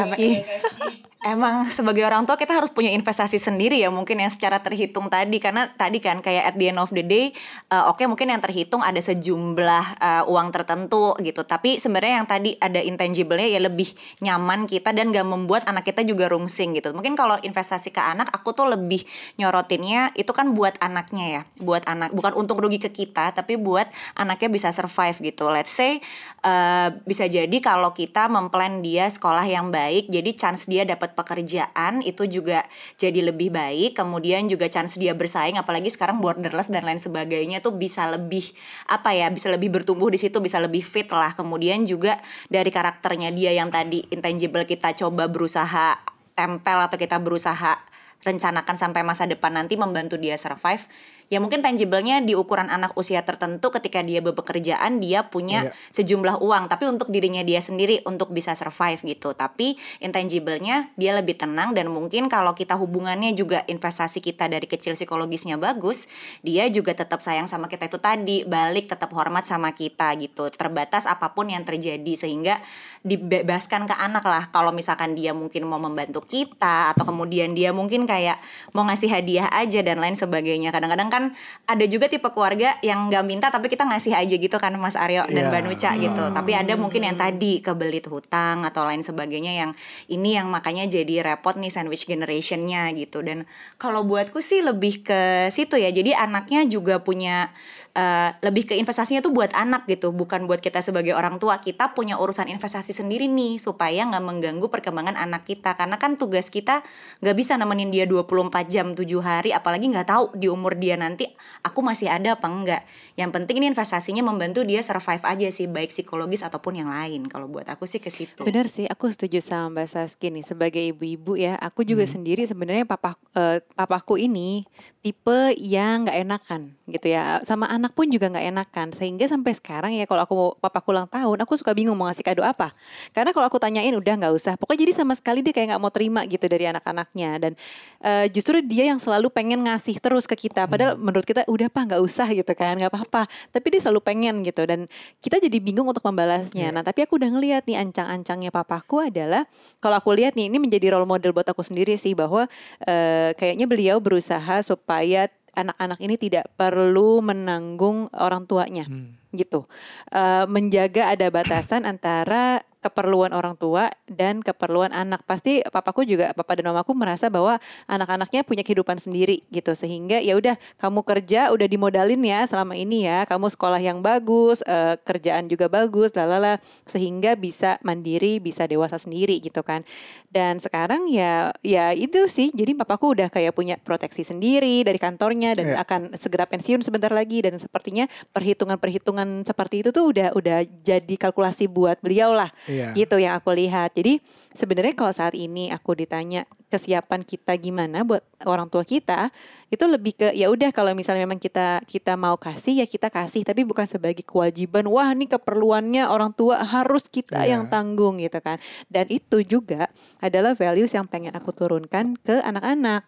Emang 1.20 1.68
sebagai 1.68 2.00
orang 2.08 2.24
tua 2.24 2.40
kita 2.40 2.56
harus 2.56 2.72
punya 2.72 2.88
investasi 2.96 3.36
sendiri 3.36 3.76
ya 3.76 3.92
mungkin 3.92 4.24
yang 4.24 4.32
secara 4.32 4.56
terhitung 4.64 5.12
tadi. 5.12 5.36
Karena 5.36 5.68
tadi 5.68 6.00
kan 6.00 6.24
kayak 6.24 6.48
at 6.48 6.56
the 6.56 6.72
end 6.72 6.80
of 6.80 6.88
the 6.96 7.04
day 7.04 7.28
uh, 7.68 7.92
oke 7.92 8.00
mungkin 8.08 8.32
yang 8.32 8.40
terhitung 8.40 8.80
ada 8.80 8.96
sejumlah 8.96 10.00
uh, 10.00 10.32
uang 10.32 10.48
tertentu 10.48 11.12
gitu. 11.20 11.44
Tapi 11.44 11.76
sebenarnya 11.76 12.24
yang 12.24 12.28
tadi 12.28 12.56
ada 12.56 12.80
intangible-nya 12.80 13.52
ya 13.52 13.60
lebih 13.60 13.92
nyaman 14.24 14.64
kita 14.64 14.96
dan 14.96 15.12
gak 15.12 15.28
membuat 15.28 15.68
anak 15.68 15.92
kita 15.92 16.08
juga 16.08 16.24
rungsing 16.32 16.72
gitu. 16.80 16.96
Mungkin 16.96 17.12
kalau 17.20 17.36
investasi 17.44 17.92
ke 17.92 18.00
anak 18.00 18.32
aku 18.32 18.56
tuh 18.56 18.72
lebih 18.72 19.04
nyorotinnya 19.36 20.16
itu 20.16 20.32
kan 20.32 20.56
buat 20.56 20.80
anaknya 20.80 21.26
ya. 21.28 21.42
Buat 21.60 21.84
anak 21.84 22.16
bukan 22.16 22.32
untung 22.32 22.56
rugi 22.56 22.80
ke 22.80 22.88
kita 22.88 23.36
tapi 23.36 23.60
buat 23.60 23.92
anaknya 24.16 24.48
bisa 24.48 24.72
survive 24.72 25.20
gitu. 25.20 25.52
Let's 25.52 25.68
say 25.68 26.00
uh, 26.48 26.96
bisa 27.04 27.28
jadi 27.28 27.56
kalau 27.60 27.92
kita 27.92 28.32
memplan 28.32 28.80
dia 28.80 29.04
sekolah 29.12 29.44
yang 29.44 29.68
baik 29.68 30.08
jadi 30.08 30.32
chance 30.32 30.64
dia 30.64 30.88
dapat 30.88 31.09
pekerjaan 31.12 32.00
itu 32.02 32.26
juga 32.26 32.64
jadi 32.96 33.32
lebih 33.32 33.50
baik. 33.52 33.98
Kemudian 33.98 34.46
juga 34.46 34.70
chance 34.70 34.96
dia 34.96 35.12
bersaing 35.12 35.58
apalagi 35.60 35.90
sekarang 35.90 36.22
borderless 36.22 36.70
dan 36.70 36.86
lain 36.86 36.98
sebagainya 37.02 37.60
tuh 37.60 37.74
bisa 37.74 38.06
lebih 38.08 38.44
apa 38.86 39.14
ya 39.14 39.28
bisa 39.28 39.50
lebih 39.52 39.70
bertumbuh 39.70 40.08
di 40.08 40.18
situ 40.18 40.38
bisa 40.38 40.58
lebih 40.62 40.80
fit 40.80 41.10
lah. 41.10 41.34
Kemudian 41.34 41.82
juga 41.84 42.18
dari 42.46 42.68
karakternya 42.72 43.34
dia 43.34 43.54
yang 43.54 43.68
tadi 43.68 44.06
intangible 44.14 44.62
kita 44.64 44.94
coba 44.94 45.26
berusaha 45.26 45.98
tempel 46.34 46.78
atau 46.80 46.96
kita 46.96 47.20
berusaha 47.20 47.76
rencanakan 48.20 48.76
sampai 48.76 49.00
masa 49.00 49.24
depan 49.24 49.52
nanti 49.56 49.80
membantu 49.80 50.20
dia 50.20 50.36
survive 50.36 50.84
ya 51.30 51.38
mungkin 51.38 51.62
tangible-nya 51.62 52.26
di 52.26 52.34
ukuran 52.34 52.66
anak 52.66 52.98
usia 52.98 53.22
tertentu 53.22 53.70
ketika 53.70 54.02
dia 54.02 54.18
bepekerjaan 54.18 54.98
dia 54.98 55.30
punya 55.30 55.70
Iya. 55.70 55.72
sejumlah 55.94 56.42
uang. 56.42 56.66
Tapi 56.66 56.90
untuk 56.90 57.06
dirinya 57.06 57.46
dia 57.46 57.62
sendiri 57.62 58.02
untuk 58.02 58.34
bisa 58.34 58.50
survive 58.58 58.98
gitu. 59.06 59.30
Tapi 59.30 59.78
intangible-nya 60.02 60.90
dia 60.98 61.14
lebih 61.14 61.38
tenang. 61.38 61.70
Dan 61.70 61.94
mungkin 61.94 62.26
kalau 62.26 62.50
kita 62.58 62.74
hubungannya 62.74 63.30
juga 63.38 63.62
investasi 63.70 64.18
kita 64.18 64.50
dari 64.50 64.66
kecil 64.66 64.98
psikologisnya 64.98 65.54
bagus 65.54 66.10
dia 66.42 66.66
juga 66.66 66.98
tetap 66.98 67.22
sayang 67.22 67.46
sama 67.46 67.70
kita 67.70 67.86
itu 67.86 68.02
tadi. 68.02 68.42
Balik 68.42 68.90
tetap 68.90 69.14
hormat 69.14 69.46
sama 69.46 69.70
kita 69.70 70.10
gitu. 70.18 70.50
Terbatas 70.50 71.06
apa 71.06 71.30
pun 71.30 71.46
yang 71.46 71.62
terjadi 71.62 72.10
sehingga 72.18 72.58
dibebaskan 73.06 73.86
ke 73.86 73.94
anak 73.94 74.26
lah. 74.26 74.50
Kalau 74.50 74.74
misalkan 74.74 75.14
dia 75.14 75.30
mungkin 75.30 75.62
mau 75.70 75.78
membantu 75.78 76.26
kita 76.26 76.90
atau 76.90 77.06
kemudian 77.06 77.54
dia 77.54 77.70
mungkin 77.70 78.04
kayak 78.04 78.42
mau 78.74 78.82
ngasih 78.82 79.08
hadiah 79.14 79.46
aja 79.54 79.78
dan 79.86 80.02
lain 80.02 80.18
sebagainya. 80.18 80.74
Kadang-kadang 80.74 81.06
kan 81.08 81.19
ada 81.66 81.84
juga 81.84 82.08
tipe 82.08 82.26
keluarga 82.32 82.76
yang 82.80 83.10
nggak 83.12 83.24
minta 83.26 83.46
tapi 83.52 83.68
kita 83.68 83.84
ngasih 83.84 84.16
aja 84.16 84.34
gitu 84.36 84.56
kan 84.56 84.72
Mas 84.80 84.96
Aryo 84.96 85.28
dan 85.28 85.48
Iya. 85.48 85.50
Mbak 85.52 85.62
Nuca 85.66 85.90
gitu 85.98 86.24
tapi 86.32 86.52
ada 86.56 86.72
mungkin 86.78 87.02
yang 87.04 87.16
tadi 87.18 87.60
kebelit 87.60 88.06
hutang 88.08 88.62
atau 88.64 88.86
lain 88.86 89.02
sebagainya 89.04 89.52
yang 89.66 89.70
ini 90.08 90.36
yang 90.36 90.48
makanya 90.48 90.86
jadi 90.86 91.22
repot 91.24 91.56
nih 91.56 91.72
sandwich 91.72 92.06
generationnya 92.06 92.90
gitu. 92.94 93.22
Dan 93.24 93.48
kalau 93.80 94.04
buatku 94.04 94.38
sih 94.42 94.60
lebih 94.60 95.02
ke 95.06 95.50
situ 95.50 95.78
ya. 95.78 95.90
Jadi 95.90 96.12
anaknya 96.14 96.66
juga 96.66 97.00
punya 97.02 97.50
eh, 97.94 98.30
lebih 98.42 98.70
ke 98.70 98.74
investasinya 98.78 99.22
tuh 99.22 99.34
buat 99.34 99.50
anak 99.54 99.86
gitu 99.90 100.14
bukan 100.14 100.46
buat 100.46 100.62
kita 100.62 100.80
sebagai 100.82 101.14
orang 101.14 101.38
tua. 101.42 101.58
Kita 101.58 101.92
punya 101.94 102.18
urusan 102.18 102.46
investasi 102.50 102.94
sendiri 102.94 103.26
nih 103.26 103.58
supaya 103.58 104.06
nggak 104.06 104.24
mengganggu 104.24 104.66
perkembangan 104.70 105.18
anak 105.18 105.46
kita. 105.46 105.74
Karena 105.74 105.96
kan 105.98 106.14
tugas 106.14 106.48
kita 106.48 106.82
nggak 107.20 107.36
bisa 107.36 107.58
nemenin 107.58 107.90
dia 107.90 108.04
24 108.06 108.70
jam 108.70 108.92
7 108.94 109.06
hari 109.22 109.50
apalagi 109.50 109.90
nggak 109.90 110.08
tahu 110.08 110.24
di 110.38 110.46
umur 110.46 110.78
dia 110.78 110.94
nanti 110.96 111.26
aku 111.62 111.80
masih 111.84 112.08
ada 112.08 112.34
apa 112.38 112.46
enggak 112.46 112.82
yang 113.20 113.28
penting 113.36 113.60
ini 113.60 113.68
investasinya 113.68 114.24
membantu 114.24 114.64
dia 114.64 114.80
survive 114.80 115.20
aja 115.20 115.52
sih 115.52 115.68
baik 115.68 115.92
psikologis 115.92 116.40
ataupun 116.40 116.80
yang 116.80 116.88
lain. 116.88 117.28
Kalau 117.28 117.52
buat 117.52 117.68
aku 117.68 117.84
sih 117.84 118.00
ke 118.00 118.08
situ. 118.08 118.48
Benar 118.48 118.64
sih, 118.64 118.88
aku 118.88 119.12
setuju 119.12 119.44
sama 119.44 119.84
Mbak 119.84 119.88
Saski 119.92 120.32
nih. 120.32 120.40
Sebagai 120.40 120.80
ibu-ibu 120.80 121.36
ya. 121.36 121.60
Aku 121.60 121.84
juga 121.84 122.08
sendiri 122.08 122.48
sebenarnya 122.48 122.88
papa 122.88 123.20
eh, 123.36 123.60
papaku 123.76 124.16
ini 124.16 124.64
tipe 125.04 125.52
yang 125.60 126.08
nggak 126.08 126.16
enakan 126.16 126.72
gitu 126.88 127.12
ya. 127.12 127.44
Sama 127.44 127.68
anak 127.68 127.92
pun 127.92 128.08
juga 128.08 128.32
nggak 128.32 128.46
enakan. 128.56 128.88
Sehingga 128.96 129.28
sampai 129.28 129.52
sekarang 129.52 129.92
ya 129.92 130.08
kalau 130.08 130.24
aku 130.24 130.36
papaku 130.56 130.96
ulang 130.96 131.08
tahun 131.12 131.44
aku 131.44 131.60
suka 131.60 131.76
bingung 131.76 132.00
mau 132.00 132.08
ngasih 132.08 132.24
kado 132.24 132.40
apa. 132.40 132.72
Karena 133.12 133.36
kalau 133.36 133.52
aku 133.52 133.60
tanyain 133.60 133.92
udah 133.92 134.16
nggak 134.16 134.32
usah. 134.32 134.56
Pokoknya 134.56 134.88
jadi 134.88 134.92
sama 134.96 135.12
sekali 135.12 135.44
dia 135.44 135.52
kayak 135.52 135.76
nggak 135.76 135.82
mau 135.84 135.92
terima 135.92 136.24
gitu 136.24 136.48
dari 136.48 136.72
anak-anaknya. 136.72 137.30
Dan 137.36 137.52
uh, 138.00 138.24
justru 138.32 138.64
dia 138.64 138.88
yang 138.88 138.96
selalu 138.96 139.28
pengen 139.28 139.60
ngasih 139.68 140.00
terus 140.00 140.24
ke 140.24 140.48
kita. 140.48 140.64
Padahal 140.64 140.96
hmm. 140.96 141.04
menurut 141.04 141.28
kita 141.28 141.44
udah 141.44 141.68
apa 141.68 141.80
nggak 141.84 142.00
usah 142.00 142.32
gitu 142.32 142.56
kan. 142.56 142.80
Nggak 142.80 142.96
apa-apa 142.96 143.09
tapi 143.50 143.66
dia 143.74 143.80
selalu 143.82 144.00
pengen 144.00 144.46
gitu 144.46 144.62
dan 144.64 144.86
kita 145.18 145.42
jadi 145.42 145.58
bingung 145.58 145.90
untuk 145.90 146.06
membalasnya 146.06 146.70
yeah. 146.70 146.74
nah 146.74 146.86
tapi 146.86 147.04
aku 147.04 147.18
udah 147.18 147.30
ngeliat 147.34 147.66
nih 147.66 147.76
ancang-ancangnya 147.82 148.54
papaku 148.54 149.10
adalah 149.10 149.44
kalau 149.82 149.98
aku 149.98 150.14
lihat 150.14 150.38
nih 150.38 150.46
ini 150.46 150.62
menjadi 150.62 150.94
role 150.94 151.10
model 151.10 151.34
buat 151.34 151.50
aku 151.50 151.66
sendiri 151.66 151.98
sih 151.98 152.14
bahwa 152.14 152.46
uh, 152.86 153.30
kayaknya 153.34 153.66
beliau 153.66 153.98
berusaha 153.98 154.62
supaya 154.62 155.28
anak-anak 155.54 155.98
ini 155.98 156.14
tidak 156.14 156.46
perlu 156.54 157.18
menanggung 157.20 158.06
orang 158.14 158.46
tuanya 158.46 158.86
hmm. 158.86 159.34
gitu 159.34 159.66
uh, 160.14 160.46
menjaga 160.46 161.10
ada 161.10 161.26
batasan 161.28 161.82
antara 161.84 162.62
keperluan 162.80 163.36
orang 163.36 163.54
tua 163.56 163.92
dan 164.08 164.40
keperluan 164.40 164.90
anak. 164.90 165.24
Pasti 165.28 165.60
papaku 165.64 166.04
juga 166.08 166.32
papa 166.32 166.56
dan 166.56 166.72
mamaku 166.72 166.96
merasa 166.96 167.28
bahwa 167.28 167.60
anak-anaknya 167.86 168.42
punya 168.42 168.64
kehidupan 168.64 168.96
sendiri 168.96 169.44
gitu 169.52 169.76
sehingga 169.76 170.18
ya 170.20 170.36
udah 170.36 170.56
kamu 170.80 171.04
kerja 171.04 171.52
udah 171.52 171.68
dimodalin 171.68 172.20
ya 172.24 172.44
selama 172.48 172.74
ini 172.74 173.04
ya. 173.04 173.28
Kamu 173.28 173.52
sekolah 173.52 173.78
yang 173.78 174.00
bagus, 174.00 174.64
uh, 174.64 174.96
kerjaan 175.04 175.46
juga 175.46 175.68
bagus, 175.68 176.16
lalala 176.16 176.58
sehingga 176.88 177.36
bisa 177.36 177.76
mandiri, 177.84 178.40
bisa 178.40 178.64
dewasa 178.64 178.96
sendiri 178.96 179.38
gitu 179.44 179.60
kan. 179.60 179.84
Dan 180.30 180.62
sekarang 180.62 181.10
ya 181.10 181.50
ya 181.58 181.90
itu 181.90 182.30
sih. 182.30 182.54
Jadi 182.54 182.78
papaku 182.78 183.18
udah 183.18 183.26
kayak 183.26 183.50
punya 183.50 183.74
proteksi 183.82 184.22
sendiri 184.22 184.86
dari 184.86 184.94
kantornya 184.94 185.58
dan 185.58 185.74
yeah. 185.74 185.82
akan 185.82 186.14
segera 186.14 186.46
pensiun 186.46 186.86
sebentar 186.86 187.10
lagi 187.10 187.42
dan 187.42 187.58
sepertinya 187.58 188.06
perhitungan-perhitungan 188.30 189.42
seperti 189.42 189.82
itu 189.82 189.90
tuh 189.90 190.14
udah 190.14 190.30
udah 190.38 190.62
jadi 190.86 191.14
kalkulasi 191.18 191.66
buat 191.66 191.98
beliau 191.98 192.30
lah 192.30 192.54
yeah. 192.70 192.94
gitu 192.94 193.18
yang 193.18 193.34
aku 193.34 193.50
lihat. 193.58 193.90
Jadi 193.98 194.22
sebenarnya 194.54 194.94
kalau 194.94 195.10
saat 195.10 195.34
ini 195.34 195.74
aku 195.74 195.98
ditanya 195.98 196.46
kesiapan 196.70 197.26
kita 197.26 197.52
gimana 197.58 198.06
buat 198.06 198.22
orang 198.46 198.70
tua 198.70 198.86
kita, 198.86 199.34
itu 199.68 199.84
lebih 199.84 200.14
ke 200.14 200.30
ya 200.38 200.46
udah 200.48 200.70
kalau 200.70 200.94
misalnya 200.94 201.26
memang 201.26 201.42
kita 201.42 201.82
kita 201.84 202.14
mau 202.14 202.38
kasih 202.38 202.80
ya 202.80 202.86
kita 202.86 203.10
kasih, 203.10 203.42
tapi 203.42 203.66
bukan 203.66 203.84
sebagai 203.90 204.22
kewajiban. 204.22 204.86
Wah 204.86 205.10
ini 205.10 205.26
keperluannya 205.26 206.06
orang 206.06 206.30
tua 206.32 206.62
harus 206.62 207.10
kita 207.10 207.42
yeah. 207.42 207.58
yang 207.58 207.66
tanggung 207.66 208.22
gitu 208.22 208.38
kan. 208.38 208.62
Dan 208.86 209.10
itu 209.10 209.42
juga 209.42 209.90
adalah 210.22 210.54
values 210.54 210.94
yang 210.94 211.10
pengen 211.10 211.34
aku 211.34 211.50
turunkan 211.50 212.14
ke 212.22 212.38
anak-anak 212.40 213.04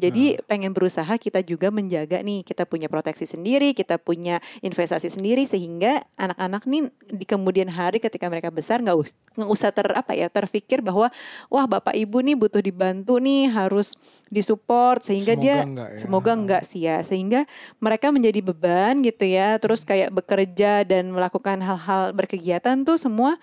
jadi 0.00 0.38
hmm. 0.38 0.48
pengen 0.48 0.72
berusaha 0.72 1.10
kita 1.20 1.44
juga 1.44 1.68
menjaga 1.68 2.24
nih 2.24 2.42
kita 2.42 2.64
punya 2.64 2.88
proteksi 2.88 3.28
sendiri, 3.28 3.76
kita 3.76 4.00
punya 4.00 4.40
investasi 4.64 5.12
sendiri 5.12 5.44
sehingga 5.44 6.04
anak-anak 6.16 6.62
nih 6.64 6.82
di 7.12 7.24
kemudian 7.28 7.68
hari 7.68 8.00
ketika 8.00 8.28
mereka 8.32 8.48
besar 8.48 8.80
nggak 8.80 8.96
us 8.96 9.12
usah 9.36 9.72
ter 9.72 9.88
apa 9.92 10.12
ya 10.12 10.28
terpikir 10.28 10.84
bahwa 10.84 11.08
wah 11.48 11.66
bapak 11.68 11.96
ibu 11.96 12.20
nih 12.20 12.36
butuh 12.36 12.60
dibantu 12.60 13.16
nih 13.20 13.48
harus 13.48 13.96
disupport 14.28 15.00
sehingga 15.00 15.36
semoga 15.36 15.44
dia 15.44 15.56
enggak 15.64 15.88
ya. 15.88 15.98
semoga 16.00 16.32
enggak 16.32 16.62
sih 16.64 16.82
ya 16.84 16.96
sehingga 17.04 17.40
mereka 17.80 18.08
menjadi 18.12 18.40
beban 18.40 19.00
gitu 19.04 19.24
ya 19.28 19.56
terus 19.60 19.84
kayak 19.84 20.12
bekerja 20.12 20.84
dan 20.84 21.12
melakukan 21.12 21.60
hal-hal 21.60 22.12
berkegiatan 22.16 22.84
tuh 22.84 22.96
semua 22.96 23.36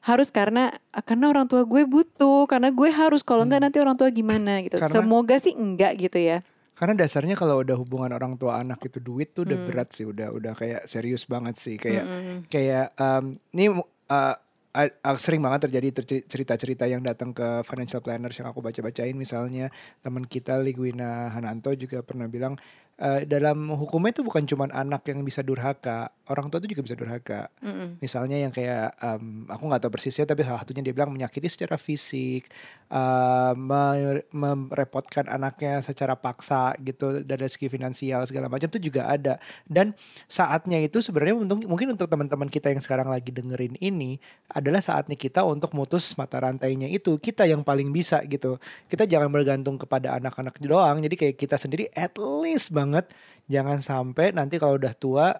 harus 0.00 0.32
karena 0.32 0.72
karena 1.04 1.28
orang 1.28 1.44
tua 1.44 1.68
gue 1.68 1.84
butuh 1.84 2.48
karena 2.48 2.72
gue 2.72 2.88
harus 2.88 3.20
kalau 3.20 3.44
enggak 3.44 3.60
hmm. 3.60 3.66
nanti 3.68 3.78
orang 3.84 3.96
tua 4.00 4.08
gimana 4.08 4.64
gitu 4.64 4.80
karena, 4.80 4.94
semoga 4.96 5.36
sih 5.36 5.52
enggak 5.52 5.92
gitu 6.00 6.16
ya 6.16 6.38
karena 6.80 6.96
dasarnya 6.96 7.36
kalau 7.36 7.60
udah 7.60 7.76
hubungan 7.76 8.16
orang 8.16 8.40
tua 8.40 8.64
anak 8.64 8.80
itu 8.88 8.96
duit 8.96 9.36
tuh 9.36 9.44
udah 9.44 9.58
hmm. 9.60 9.68
berat 9.68 9.88
sih 9.92 10.08
udah 10.08 10.32
udah 10.32 10.52
kayak 10.56 10.88
serius 10.88 11.28
banget 11.28 11.60
sih 11.60 11.76
kayak 11.76 12.04
hmm. 12.08 12.16
hmm, 12.16 12.24
hmm. 12.24 12.38
kayak 12.48 12.86
um, 12.96 13.24
ini 13.52 13.66
uh, 14.08 14.36
uh, 14.74 15.18
sering 15.18 15.42
banget 15.42 15.70
terjadi 15.70 15.88
cerita-cerita 16.26 16.86
yang 16.86 17.02
datang 17.02 17.34
ke 17.34 17.62
financial 17.66 18.02
planners 18.02 18.36
yang 18.38 18.48
aku 18.50 18.62
baca-bacain 18.62 19.16
misalnya 19.16 19.68
teman 20.00 20.24
kita 20.26 20.58
Liguina 20.62 21.30
Hananto 21.34 21.74
juga 21.74 22.02
pernah 22.06 22.30
bilang 22.30 22.54
uh, 23.00 23.20
dalam 23.24 23.72
hukumnya 23.74 24.12
itu 24.12 24.22
bukan 24.22 24.44
cuma 24.44 24.68
anak 24.70 25.08
yang 25.08 25.24
bisa 25.24 25.40
durhaka, 25.40 26.12
orang 26.28 26.52
tua 26.52 26.60
itu 26.62 26.76
juga 26.76 26.82
bisa 26.84 26.94
durhaka. 26.94 27.40
Mm 27.64 27.72
-hmm. 27.72 27.88
Misalnya 27.98 28.36
yang 28.36 28.52
kayak 28.52 28.94
um, 29.00 29.48
aku 29.48 29.62
nggak 29.66 29.80
tahu 29.82 29.92
persisnya 29.96 30.28
tapi 30.28 30.44
salah 30.44 30.60
satunya 30.62 30.84
dia 30.84 30.94
bilang 30.94 31.10
menyakiti 31.10 31.48
secara 31.48 31.80
fisik, 31.80 32.52
uh, 32.92 33.56
merepotkan 34.30 35.26
anaknya 35.26 35.80
secara 35.80 36.14
paksa 36.14 36.76
gitu 36.84 37.24
dari 37.24 37.48
segi 37.48 37.72
finansial 37.72 38.28
segala 38.28 38.52
macam 38.52 38.68
itu 38.68 38.92
juga 38.92 39.08
ada. 39.08 39.40
Dan 39.64 39.96
saatnya 40.28 40.78
itu 40.78 41.00
sebenarnya 41.00 41.40
untuk 41.40 41.64
mungkin 41.64 41.96
untuk 41.96 42.06
teman-teman 42.06 42.52
kita 42.52 42.70
yang 42.70 42.84
sekarang 42.84 43.08
lagi 43.08 43.32
dengerin 43.32 43.80
ini 43.80 44.20
adalah 44.60 44.84
saatnya 44.84 45.16
kita 45.16 45.42
untuk 45.42 45.72
mutus 45.72 46.12
mata 46.20 46.38
rantainya 46.38 46.86
itu 46.86 47.16
kita 47.16 47.48
yang 47.48 47.64
paling 47.64 47.90
bisa 47.90 48.20
gitu. 48.28 48.60
Kita 48.86 49.08
jangan 49.08 49.32
bergantung 49.32 49.80
kepada 49.80 50.20
anak-anak 50.20 50.60
doang. 50.62 51.00
Jadi 51.00 51.14
kayak 51.16 51.36
kita 51.40 51.56
sendiri 51.56 51.88
at 51.96 52.14
least 52.20 52.70
banget 52.70 53.08
jangan 53.50 53.82
sampai 53.82 54.30
nanti 54.30 54.60
kalau 54.60 54.78
udah 54.78 54.94
tua 54.94 55.34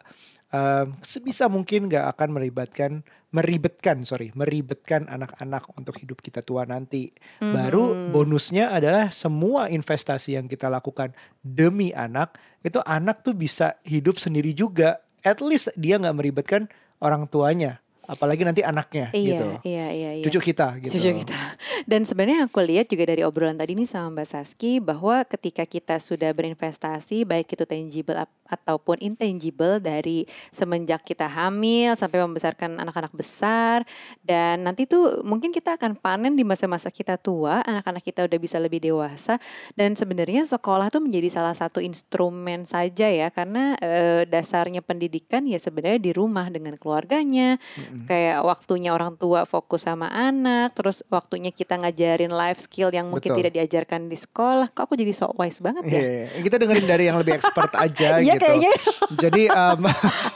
um, 0.51 0.99
sebisa 1.01 1.47
mungkin 1.47 1.87
gak 1.87 2.17
akan 2.17 2.29
melibatkan 2.37 2.91
meribetkan 3.31 4.03
sorry 4.03 4.35
meribetkan 4.35 5.07
anak-anak 5.07 5.71
untuk 5.79 5.95
hidup 6.03 6.19
kita 6.19 6.43
tua 6.43 6.67
nanti 6.67 7.15
mm-hmm. 7.15 7.55
baru 7.55 7.85
bonusnya 8.11 8.75
adalah 8.75 9.15
semua 9.15 9.71
investasi 9.71 10.35
yang 10.35 10.51
kita 10.51 10.67
lakukan 10.67 11.15
demi 11.39 11.95
anak 11.95 12.35
itu 12.67 12.83
anak 12.83 13.23
tuh 13.23 13.39
bisa 13.39 13.79
hidup 13.87 14.19
sendiri 14.19 14.51
juga 14.51 14.99
at 15.23 15.39
least 15.39 15.71
dia 15.79 15.97
nggak 16.03 16.17
meribetkan 16.19 16.67
orang 16.99 17.31
tuanya 17.31 17.79
apalagi 18.11 18.43
nanti 18.43 18.67
anaknya 18.67 19.15
iya, 19.15 19.29
gitu. 19.31 19.47
Iya, 19.63 19.87
iya, 19.95 20.11
iya. 20.19 20.25
Cucu 20.27 20.51
kita 20.51 20.83
gitu. 20.83 20.99
Cucu 20.99 21.23
kita. 21.23 21.39
Dan 21.91 22.03
sebenarnya 22.03 22.51
aku 22.51 22.59
lihat 22.59 22.91
juga 22.91 23.07
dari 23.07 23.23
obrolan 23.23 23.55
tadi 23.55 23.79
ini 23.79 23.87
sama 23.87 24.19
Mbak 24.19 24.27
Saski 24.27 24.83
bahwa 24.83 25.23
ketika 25.23 25.63
kita 25.63 26.03
sudah 26.03 26.35
berinvestasi 26.35 27.23
baik 27.23 27.55
itu 27.55 27.63
tangible 27.63 28.19
ataupun 28.51 28.99
intangible 28.99 29.79
dari 29.79 30.27
semenjak 30.51 31.07
kita 31.07 31.31
hamil 31.31 31.95
sampai 31.95 32.21
membesarkan 32.27 32.83
anak-anak 32.83 33.15
besar 33.15 33.87
dan 34.27 34.67
nanti 34.67 34.85
tuh 34.91 35.23
mungkin 35.23 35.55
kita 35.55 35.79
akan 35.79 35.95
panen 35.97 36.35
di 36.35 36.43
masa-masa 36.43 36.91
kita 36.91 37.15
tua, 37.17 37.63
anak-anak 37.63 38.03
kita 38.03 38.27
udah 38.27 38.39
bisa 38.43 38.59
lebih 38.59 38.83
dewasa 38.83 39.39
dan 39.79 39.95
sebenarnya 39.95 40.43
sekolah 40.45 40.91
tuh 40.91 41.01
menjadi 41.01 41.31
salah 41.31 41.55
satu 41.55 41.79
instrumen 41.79 42.67
saja 42.67 43.07
ya 43.07 43.31
karena 43.31 43.79
e, 43.79 44.25
dasarnya 44.27 44.83
pendidikan 44.83 45.47
ya 45.47 45.57
sebenarnya 45.57 46.03
di 46.03 46.11
rumah 46.11 46.51
dengan 46.51 46.75
keluarganya. 46.75 47.57
Mm-hmm 47.57 47.99
Kayak 48.11 48.43
waktunya 48.43 48.91
orang 48.91 49.15
tua 49.15 49.47
fokus 49.47 49.87
sama 49.87 50.11
anak, 50.11 50.75
terus 50.75 51.07
waktunya 51.13 51.55
kita 51.55 51.79
ngajarin 51.79 52.33
life 52.33 52.59
skill 52.59 52.91
yang 52.91 53.07
mungkin 53.07 53.31
Betul. 53.31 53.39
tidak 53.45 53.53
diajarkan 53.55 54.11
di 54.11 54.19
sekolah. 54.19 54.67
Kok 54.73 54.91
aku 54.91 54.95
jadi 54.99 55.13
so 55.15 55.31
wise 55.39 55.63
banget 55.63 55.85
ya? 55.87 56.01
Yeah, 56.01 56.43
kita 56.43 56.57
dengerin 56.59 56.87
dari 56.91 57.05
yang 57.07 57.23
lebih 57.23 57.39
expert 57.39 57.71
aja 57.85 58.19
iya, 58.19 58.35
gitu. 58.41 58.45
kayaknya. 58.49 58.73
Jadi 59.21 59.43
um, 59.61 59.81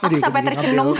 aku 0.05 0.15
sampai 0.21 0.41
tercenung. 0.45 0.93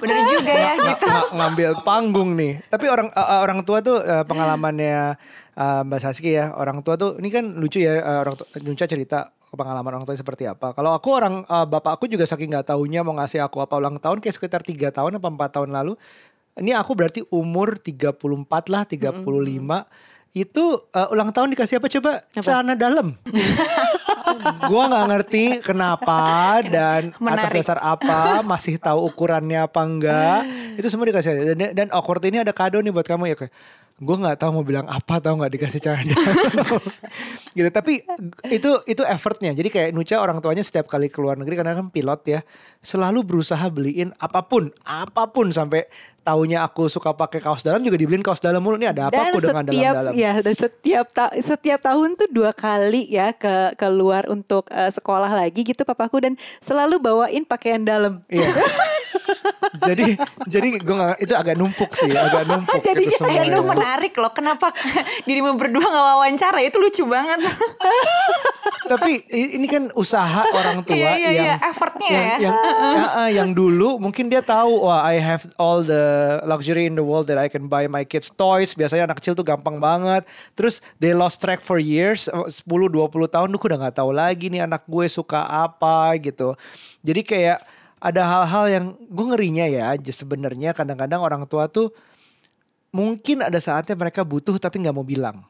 Bener 0.00 0.16
juga 0.24 0.52
ya 0.56 0.72
gitu. 0.80 1.06
ngambil 1.36 1.70
panggung 1.84 2.32
nih. 2.32 2.64
Tapi 2.72 2.88
orang 2.88 3.12
uh, 3.12 3.44
orang 3.44 3.60
tua 3.68 3.84
tuh 3.84 4.00
uh, 4.00 4.24
pengalamannya 4.24 5.20
uh, 5.60 5.80
Mbak 5.84 6.00
Saski 6.00 6.32
ya, 6.32 6.56
orang 6.56 6.80
tua 6.80 6.96
tuh 6.96 7.20
ini 7.20 7.28
kan 7.28 7.44
lucu 7.44 7.84
ya 7.84 8.00
uh, 8.00 8.18
orang 8.24 8.34
tua, 8.40 8.48
Nunca 8.64 8.88
cerita 8.88 9.36
pengalaman 9.52 10.00
orang 10.00 10.04
tua 10.08 10.16
seperti 10.16 10.48
apa. 10.48 10.72
Kalau 10.72 10.96
aku 10.96 11.08
orang 11.12 11.44
uh, 11.46 11.68
bapak 11.68 12.00
aku 12.00 12.08
juga 12.08 12.24
saking 12.24 12.50
nggak 12.50 12.72
tahunya 12.72 13.04
mau 13.04 13.14
ngasih 13.20 13.44
aku 13.44 13.60
apa 13.60 13.76
ulang 13.76 14.00
tahun 14.00 14.18
kayak 14.24 14.34
sekitar 14.36 14.64
tiga 14.64 14.88
tahun 14.88 15.20
apa 15.20 15.28
empat 15.28 15.50
tahun 15.60 15.70
lalu. 15.76 15.94
Ini 16.56 16.72
aku 16.72 16.96
berarti 16.96 17.20
umur 17.36 17.76
34 17.76 18.16
lah, 18.72 18.88
35. 18.88 19.12
Mm 19.12 19.28
-hmm. 19.28 19.80
Itu 20.32 20.88
uh, 20.92 21.12
ulang 21.14 21.30
tahun 21.32 21.52
dikasih 21.54 21.78
apa 21.80 21.88
coba? 21.90 22.12
Apa? 22.22 22.42
Celana 22.42 22.74
dalam. 22.78 23.14
gua 24.70 24.82
nggak 24.90 25.06
ngerti 25.08 25.44
kenapa 25.62 26.60
dan 26.66 27.14
Menarik. 27.22 27.48
atas 27.48 27.52
dasar 27.62 27.78
apa, 27.80 28.42
masih 28.42 28.76
tahu 28.76 29.06
ukurannya 29.06 29.64
apa 29.64 29.80
enggak. 29.86 30.40
Itu 30.76 30.88
semua 30.92 31.08
dikasih. 31.08 31.56
Dan, 31.56 31.72
dan 31.72 31.88
awkward 31.90 32.22
ini 32.28 32.44
ada 32.44 32.52
kado 32.52 32.78
nih 32.78 32.92
buat 32.92 33.06
kamu 33.08 33.32
ya 33.32 33.36
kayak 33.36 33.52
gue 33.96 34.12
nggak 34.12 34.36
tahu 34.44 34.60
mau 34.60 34.64
bilang 34.64 34.84
apa 34.92 35.16
tahu 35.24 35.40
nggak 35.40 35.52
dikasih 35.56 35.80
cara. 35.80 36.04
Gitu. 37.56 37.72
Tapi 37.72 38.04
itu 38.52 38.70
itu 38.84 39.02
effortnya. 39.08 39.56
Jadi 39.56 39.72
kayak 39.72 39.90
Nucha 39.96 40.20
orang 40.20 40.44
tuanya 40.44 40.60
setiap 40.60 40.84
kali 40.84 41.08
keluar 41.08 41.40
negeri 41.40 41.56
karena 41.56 41.72
kan 41.72 41.88
pilot 41.88 42.20
ya 42.28 42.40
selalu 42.84 43.24
berusaha 43.24 43.64
beliin 43.72 44.12
apa 44.20 44.44
pun 44.44 44.68
apa 44.84 45.24
pun 45.32 45.48
sampai 45.48 45.88
taunya 46.20 46.60
aku 46.60 46.92
suka 46.92 47.16
pakai 47.16 47.40
kaos 47.40 47.64
dalam 47.64 47.80
juga 47.80 47.96
dibeliin 47.96 48.20
kaos 48.20 48.44
dalam 48.44 48.60
mulu. 48.60 48.76
Nih 48.76 48.92
ada 48.92 49.08
apa 49.08 49.32
aku 49.32 49.40
dengan 49.40 49.64
dalam-dalam? 49.64 50.12
ya 50.12 50.36
dan 50.44 50.52
setiap 50.52 51.06
ta 51.16 51.32
setiap 51.32 51.80
tahun 51.80 52.20
tuh 52.20 52.28
dua 52.28 52.52
kali 52.52 53.08
ya 53.08 53.32
ke 53.32 53.72
keluar 53.80 54.28
untuk 54.28 54.68
uh, 54.68 54.92
sekolah 54.92 55.32
lagi 55.32 55.64
gitu 55.64 55.88
papaku. 55.88 56.20
Dan 56.20 56.36
selalu 56.60 57.00
bawain 57.00 57.48
pakaian 57.48 57.80
dalam. 57.80 58.20
Iya. 58.28 58.44
jadi 59.76 60.16
jadi 60.46 60.68
gue 60.78 60.96
gak, 60.96 61.18
itu 61.20 61.34
agak 61.34 61.54
numpuk 61.58 61.90
sih, 61.96 62.10
agak 62.12 62.46
numpuk 62.50 62.80
Jadi 62.80 63.02
itu 63.08 63.16
semua. 63.18 63.42
Eh, 63.42 63.50
itu 63.50 63.60
menarik 63.62 64.14
loh. 64.16 64.32
Kenapa 64.32 64.70
dirimu 65.28 65.56
berdua 65.58 65.82
nggak 65.82 66.06
wawancara? 66.16 66.58
Itu 66.62 66.78
lucu 66.78 67.04
banget. 67.08 67.40
Tapi 68.92 69.26
ini 69.34 69.66
kan 69.66 69.90
usaha 69.98 70.46
orang 70.46 70.86
tua 70.86 70.94
Iya, 70.94 71.10
iya, 71.18 71.30
yang 71.34 71.46
iya. 71.50 71.56
Effortnya 71.58 72.06
yang, 72.06 72.22
ya. 72.22 72.36
yang, 72.38 72.56
ya, 72.94 73.04
ah, 73.10 73.30
yang 73.30 73.50
dulu 73.50 73.98
mungkin 73.98 74.30
dia 74.30 74.38
tahu 74.46 74.86
wah 74.86 75.02
I 75.02 75.18
have 75.18 75.42
all 75.58 75.82
the 75.82 76.38
luxury 76.46 76.86
in 76.86 76.94
the 76.94 77.02
world 77.02 77.26
that 77.26 77.38
I 77.38 77.50
can 77.50 77.66
buy 77.66 77.90
my 77.90 78.06
kids 78.06 78.30
toys. 78.30 78.78
Biasanya 78.78 79.10
anak 79.10 79.18
kecil 79.18 79.34
tuh 79.34 79.42
gampang 79.42 79.82
banget. 79.82 80.22
Terus 80.54 80.78
they 81.02 81.10
lost 81.10 81.42
track 81.42 81.58
for 81.58 81.82
years, 81.82 82.30
10 82.30 82.62
20 82.62 83.10
tahun 83.26 83.48
tuh 83.50 83.58
udah 83.58 83.78
nggak 83.88 83.96
tahu 83.98 84.10
lagi 84.14 84.46
nih 84.54 84.62
anak 84.70 84.86
gue 84.86 85.06
suka 85.10 85.42
apa 85.42 86.14
gitu. 86.22 86.54
Jadi 87.02 87.26
kayak 87.26 87.58
ada 88.06 88.22
hal-hal 88.22 88.64
yang 88.70 88.86
gue 89.10 89.26
ngerinya 89.34 89.66
ya 89.66 89.98
sebenarnya 89.98 90.70
kadang-kadang 90.70 91.18
orang 91.18 91.42
tua 91.50 91.66
tuh 91.66 91.90
mungkin 92.94 93.42
ada 93.42 93.58
saatnya 93.58 93.98
mereka 93.98 94.22
butuh 94.22 94.54
tapi 94.62 94.78
nggak 94.78 94.94
mau 94.94 95.02
bilang. 95.02 95.42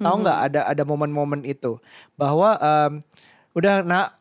Tahu 0.00 0.16
nggak 0.24 0.38
ada 0.48 0.60
ada 0.70 0.82
momen-momen 0.86 1.44
itu 1.44 1.76
bahwa 2.16 2.56
em, 2.56 3.04
udah 3.52 3.84
nak 3.84 4.16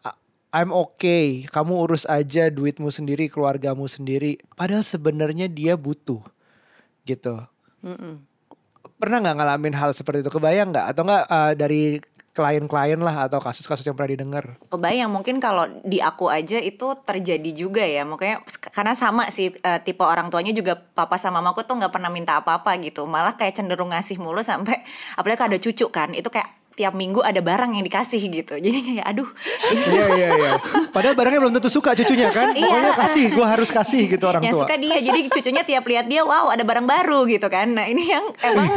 I'm 0.50 0.74
okay, 0.74 1.46
kamu 1.46 1.86
urus 1.86 2.10
aja 2.10 2.50
duitmu 2.50 2.90
sendiri, 2.90 3.30
keluargamu 3.30 3.86
sendiri. 3.86 4.42
Padahal 4.58 4.82
sebenarnya 4.82 5.46
dia 5.46 5.78
butuh, 5.78 6.26
gitu. 7.06 7.38
Mm-mm. 7.86 8.18
Pernah 8.98 9.18
nggak 9.22 9.38
ngalamin 9.38 9.78
hal 9.78 9.94
seperti 9.94 10.26
itu? 10.26 10.34
Kebayang 10.34 10.74
nggak? 10.74 10.86
Atau 10.90 11.06
nggak 11.06 11.24
eh, 11.30 11.54
dari 11.54 11.84
klien-klien 12.40 13.00
lah 13.04 13.28
atau 13.28 13.44
kasus-kasus 13.44 13.84
yang 13.84 14.00
pernah 14.00 14.16
didengar? 14.16 14.56
Kebayang 14.72 15.12
mungkin 15.12 15.44
kalau 15.44 15.68
di 15.84 16.00
aku 16.00 16.32
aja 16.32 16.56
itu 16.56 16.88
terjadi 17.04 17.52
juga 17.52 17.84
ya 17.84 18.08
makanya 18.08 18.40
karena 18.72 18.96
sama 18.96 19.28
sih 19.28 19.52
eh, 19.52 19.80
tipe 19.84 20.08
orang 20.08 20.32
tuanya 20.32 20.56
juga 20.56 20.80
papa 20.80 21.20
sama 21.20 21.44
mamaku 21.44 21.68
tuh 21.68 21.76
nggak 21.76 21.92
pernah 21.92 22.08
minta 22.08 22.40
apa-apa 22.40 22.78
gitu 22.80 23.10
malah 23.10 23.34
kayak 23.36 23.58
cenderung 23.58 23.90
ngasih 23.90 24.22
mulu 24.22 24.40
sampai 24.46 24.80
apalagi 25.20 25.42
ada 25.42 25.58
cucu 25.58 25.88
kan 25.90 26.14
itu 26.14 26.32
kayak 26.32 26.59
tiap 26.80 26.96
minggu 26.96 27.20
ada 27.20 27.44
barang 27.44 27.76
yang 27.76 27.84
dikasih 27.84 28.24
gitu 28.32 28.56
jadi 28.56 28.80
kayak 28.80 29.06
aduh 29.06 29.30
Iya 29.70 30.06
iya 30.18 30.30
iya. 30.34 30.52
Padahal 30.90 31.14
barangnya 31.14 31.40
belum 31.42 31.54
tentu 31.58 31.70
suka 31.70 31.94
cucunya 31.94 32.30
kan. 32.34 32.54
Iya. 32.54 32.66
Pokoknya 32.66 32.94
kasih, 32.98 33.26
gue 33.34 33.46
harus 33.46 33.70
kasih 33.70 34.04
gitu 34.10 34.26
orang 34.26 34.42
yang 34.46 34.54
tua. 34.54 34.66
suka 34.66 34.76
dia 34.78 34.98
jadi 35.02 35.20
cucunya 35.28 35.64
tiap 35.66 35.84
lihat 35.90 36.06
dia 36.06 36.22
wow 36.22 36.54
ada 36.54 36.62
barang 36.62 36.86
baru 36.86 37.26
gitu 37.26 37.48
kan 37.50 37.74
nah 37.74 37.86
ini 37.90 38.04
yang 38.06 38.26
emang 38.46 38.70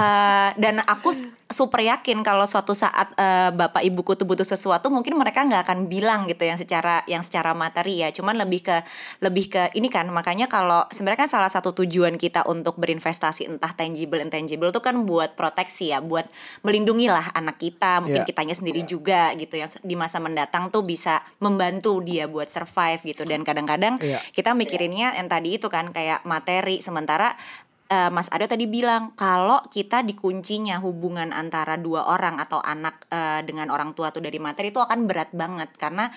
eh, 0.00 0.48
dan 0.56 0.80
aku 0.88 1.12
super 1.44 1.84
yakin 1.84 2.24
kalau 2.24 2.48
suatu 2.48 2.72
saat 2.72 3.12
eh, 3.20 3.52
bapak 3.52 3.84
ibuku 3.84 4.16
tuh 4.16 4.24
butuh 4.24 4.48
sesuatu 4.48 4.88
mungkin 4.88 5.14
mereka 5.20 5.44
nggak 5.44 5.68
akan 5.68 5.78
bilang 5.92 6.24
gitu 6.24 6.48
yang 6.48 6.56
secara 6.56 7.04
yang 7.04 7.20
secara 7.20 7.52
materi 7.52 8.00
ya 8.00 8.08
cuman 8.10 8.40
lebih 8.40 8.64
ke 8.64 8.76
lebih 9.20 9.52
ke 9.52 9.62
ini 9.76 9.92
kan 9.92 10.08
makanya 10.08 10.48
kalau 10.48 10.88
sebenarnya 10.88 11.28
kan 11.28 11.30
salah 11.30 11.52
satu 11.52 11.76
tujuan 11.84 12.16
kita 12.16 12.48
untuk 12.48 12.80
berinvestasi 12.80 13.46
entah 13.46 13.70
tangible 13.76 14.24
intangible 14.24 14.72
itu 14.72 14.80
kan 14.80 15.04
buat 15.04 15.36
proteksi 15.36 15.92
ya 15.92 16.00
buat 16.00 16.24
melindungi 16.64 17.12
lah 17.12 17.28
anak 17.36 17.43
kita 17.52 18.00
mungkin 18.00 18.24
Iya. 18.24 18.28
kitanya 18.28 18.56
sendiri 18.56 18.80
juga 18.88 19.36
gitu 19.36 19.60
yang 19.60 19.68
di 19.68 19.92
masa 19.92 20.16
mendatang 20.24 20.72
tuh 20.72 20.80
bisa 20.80 21.20
membantu 21.44 22.00
dia 22.00 22.24
buat 22.24 22.48
survive 22.48 23.04
gitu 23.04 23.28
dan 23.28 23.44
kadang-kadang 23.44 24.00
Iya. 24.00 24.24
kita 24.32 24.56
mikirinnya 24.56 25.12
yang 25.20 25.28
tadi 25.28 25.60
itu 25.60 25.68
kan 25.68 25.92
kayak 25.92 26.24
materi 26.24 26.80
sementara 26.80 27.36
eh, 27.84 28.08
Mas 28.08 28.32
Aryo 28.32 28.48
tadi 28.48 28.64
bilang 28.64 29.12
kalau 29.12 29.60
kita 29.68 30.00
dikuncinya 30.00 30.80
hubungan 30.80 31.36
antara 31.36 31.76
dua 31.76 32.08
orang 32.08 32.40
atau 32.40 32.56
anak 32.64 33.04
eh, 33.12 33.44
dengan 33.44 33.68
orang 33.68 33.92
tua 33.92 34.08
tuh 34.08 34.24
dari 34.24 34.40
materi 34.40 34.72
itu 34.72 34.80
akan 34.80 35.04
berat 35.04 35.28
banget 35.36 35.68
karena 35.76 36.08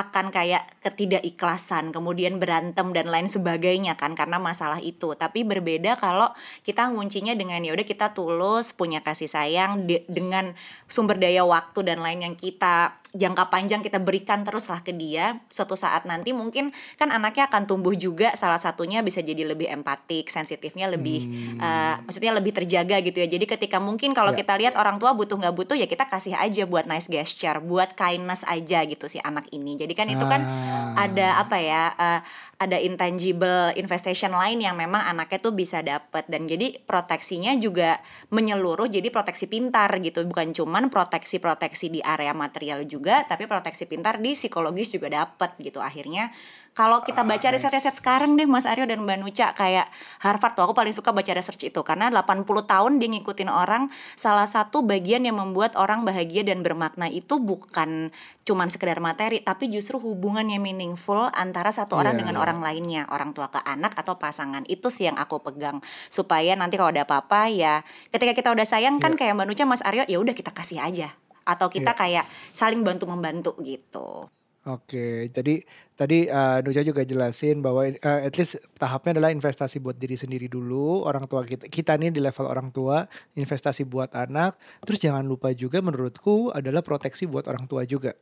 akan 0.00 0.32
kayak 0.32 0.64
ketidakikhlasan 0.80 1.90
kemudian 1.90 2.40
berantem 2.40 2.94
dan 2.94 3.10
lain 3.10 3.26
sebagainya 3.26 3.98
kan 3.98 4.16
karena 4.16 4.40
masalah 4.40 4.80
itu. 4.80 5.12
Tapi 5.12 5.44
berbeda 5.44 5.98
kalau 5.98 6.30
kita 6.62 6.88
nguncinya 6.88 7.36
dengan 7.36 7.60
ya 7.60 7.74
udah 7.74 7.84
kita 7.84 8.16
tulus 8.16 8.72
punya 8.72 9.04
kasih 9.04 9.28
sayang 9.28 9.84
de- 9.84 10.06
dengan 10.08 10.56
sumber 10.86 11.20
daya 11.20 11.44
waktu 11.44 11.84
dan 11.84 12.00
lain 12.00 12.24
yang 12.24 12.34
kita 12.34 12.96
jangka 13.10 13.50
panjang 13.50 13.82
kita 13.82 13.98
berikan 13.98 14.46
teruslah 14.46 14.80
ke 14.80 14.94
dia 14.94 15.42
suatu 15.50 15.74
saat 15.74 16.06
nanti 16.06 16.30
mungkin 16.30 16.70
kan 16.94 17.10
anaknya 17.10 17.50
akan 17.50 17.66
tumbuh 17.66 17.90
juga 17.92 18.32
salah 18.38 18.58
satunya 18.58 19.02
bisa 19.02 19.18
jadi 19.18 19.42
lebih 19.42 19.66
empatik 19.66 20.30
sensitifnya 20.30 20.86
lebih 20.86 21.26
eh, 21.58 21.94
maksudnya 22.06 22.30
lebih 22.32 22.54
terjaga 22.54 23.02
gitu 23.02 23.18
ya. 23.18 23.26
Jadi 23.26 23.44
ketika 23.46 23.82
mungkin 23.82 24.14
kalau 24.14 24.30
Ya. 24.30 24.38
kita 24.40 24.54
lihat 24.54 24.78
orang 24.78 25.02
tua 25.02 25.10
butuh 25.10 25.34
nggak 25.34 25.52
butuh 25.52 25.74
ya 25.74 25.90
kita 25.90 26.06
kasih 26.06 26.38
aja 26.38 26.62
buat 26.64 26.86
nice 26.86 27.10
gesture 27.10 27.58
buat 27.60 27.98
kindness 27.98 28.46
aja 28.46 28.86
gitu 28.86 29.10
si 29.10 29.18
anak 29.20 29.50
ini. 29.50 29.74
Jadi 29.74 29.89
kan 29.98 30.06
itu 30.10 30.24
kan 30.26 30.42
Ah. 30.44 31.06
ada 31.06 31.40
apa 31.42 31.56
ya 31.62 31.82
eh, 31.98 32.20
ada 32.60 32.76
intangible 32.76 33.72
investation 33.72 34.36
lain 34.36 34.60
yang 34.60 34.76
memang 34.76 35.00
anaknya 35.00 35.40
tuh 35.40 35.56
bisa 35.56 35.80
dapat 35.80 36.28
dan 36.28 36.44
jadi 36.44 36.76
proteksinya 36.84 37.56
juga 37.56 37.96
menyeluruh 38.28 38.84
jadi 38.84 39.08
proteksi 39.08 39.48
pintar 39.48 39.88
gitu. 40.04 40.28
Bukan 40.28 40.52
cuman 40.52 40.92
proteksi-proteksi 40.92 41.88
di 41.88 42.00
area 42.04 42.36
material 42.36 42.84
juga 42.84 43.24
tapi 43.24 43.48
proteksi 43.48 43.88
pintar 43.88 44.20
di 44.20 44.36
psikologis 44.36 44.92
juga 44.92 45.08
dapat 45.08 45.56
gitu. 45.56 45.80
Akhirnya 45.80 46.28
kalau 46.70 47.02
kita 47.02 47.26
baca 47.26 47.48
riset-riset 47.50 47.98
sekarang 47.98 48.38
deh 48.38 48.46
Mas 48.46 48.62
Aryo 48.62 48.86
dan 48.86 49.02
Mbak 49.02 49.18
Nuca 49.18 49.46
kayak 49.58 49.90
Harvard 50.22 50.54
tuh 50.54 50.70
aku 50.70 50.74
paling 50.76 50.94
suka 50.94 51.10
baca 51.10 51.32
research 51.34 51.66
itu. 51.66 51.80
Karena 51.82 52.12
80 52.14 52.46
tahun 52.46 53.02
dia 53.02 53.08
ngikutin 53.10 53.50
orang 53.50 53.90
salah 54.14 54.46
satu 54.46 54.86
bagian 54.86 55.26
yang 55.26 55.40
membuat 55.40 55.74
orang 55.74 56.06
bahagia 56.06 56.46
dan 56.46 56.62
bermakna 56.62 57.10
itu 57.10 57.42
bukan 57.42 58.14
cuman 58.46 58.66
sekedar 58.66 58.98
materi 58.98 59.42
tapi 59.42 59.70
justru 59.70 60.00
hubungan 60.02 60.46
yang 60.48 60.62
meaningful 60.64 61.30
antara 61.34 61.70
satu 61.70 61.98
orang 61.98 62.18
Iya, 62.18 62.26
dengan 62.26 62.34
iya. 62.34 62.42
Orang 62.50 62.66
lainnya 62.66 63.06
orang 63.14 63.30
tua 63.30 63.46
ke 63.46 63.62
anak 63.62 63.94
atau 63.94 64.18
pasangan. 64.18 64.66
Itu 64.66 64.90
sih 64.90 65.06
yang 65.06 65.14
aku 65.14 65.38
pegang. 65.38 65.78
Supaya 66.10 66.58
nanti 66.58 66.74
kalau 66.74 66.90
ada 66.90 67.06
apa-apa 67.06 67.46
ya 67.46 67.86
ketika 68.10 68.34
kita 68.34 68.48
udah 68.50 68.66
sayang 68.66 68.98
kan 68.98 69.14
kayak 69.14 69.38
Mbak 69.38 69.46
Nuca 69.46 69.64
Mas 69.70 69.82
Aryo 69.86 70.02
ya 70.10 70.18
udah 70.18 70.34
kita 70.34 70.50
kasih 70.50 70.82
aja. 70.82 71.14
Atau 71.46 71.70
kita 71.70 71.94
kayak 71.94 72.26
saling 72.50 72.82
bantu 72.82 73.06
membantu 73.06 73.54
gitu. 73.62 74.26
Oke, 74.68 75.24
jadi 75.32 75.64
tadi 75.96 76.28
uh, 76.28 76.60
Nuja 76.60 76.84
juga 76.84 77.00
jelasin 77.00 77.64
bahwa 77.64 77.88
uh, 77.88 78.20
at 78.28 78.36
least 78.36 78.60
tahapnya 78.76 79.16
adalah 79.16 79.32
investasi 79.32 79.80
buat 79.80 79.96
diri 79.96 80.20
sendiri 80.20 80.52
dulu, 80.52 81.00
orang 81.00 81.24
tua 81.24 81.48
kita. 81.48 81.64
Kita 81.64 81.96
nih 81.96 82.12
di 82.12 82.20
level 82.20 82.44
orang 82.44 82.68
tua, 82.68 83.08
investasi 83.40 83.88
buat 83.88 84.12
anak. 84.12 84.60
Terus 84.84 85.00
jangan 85.00 85.24
lupa 85.24 85.56
juga 85.56 85.80
menurutku 85.80 86.52
adalah 86.52 86.84
proteksi 86.84 87.24
buat 87.24 87.48
orang 87.48 87.64
tua 87.64 87.88
juga. 87.88 88.12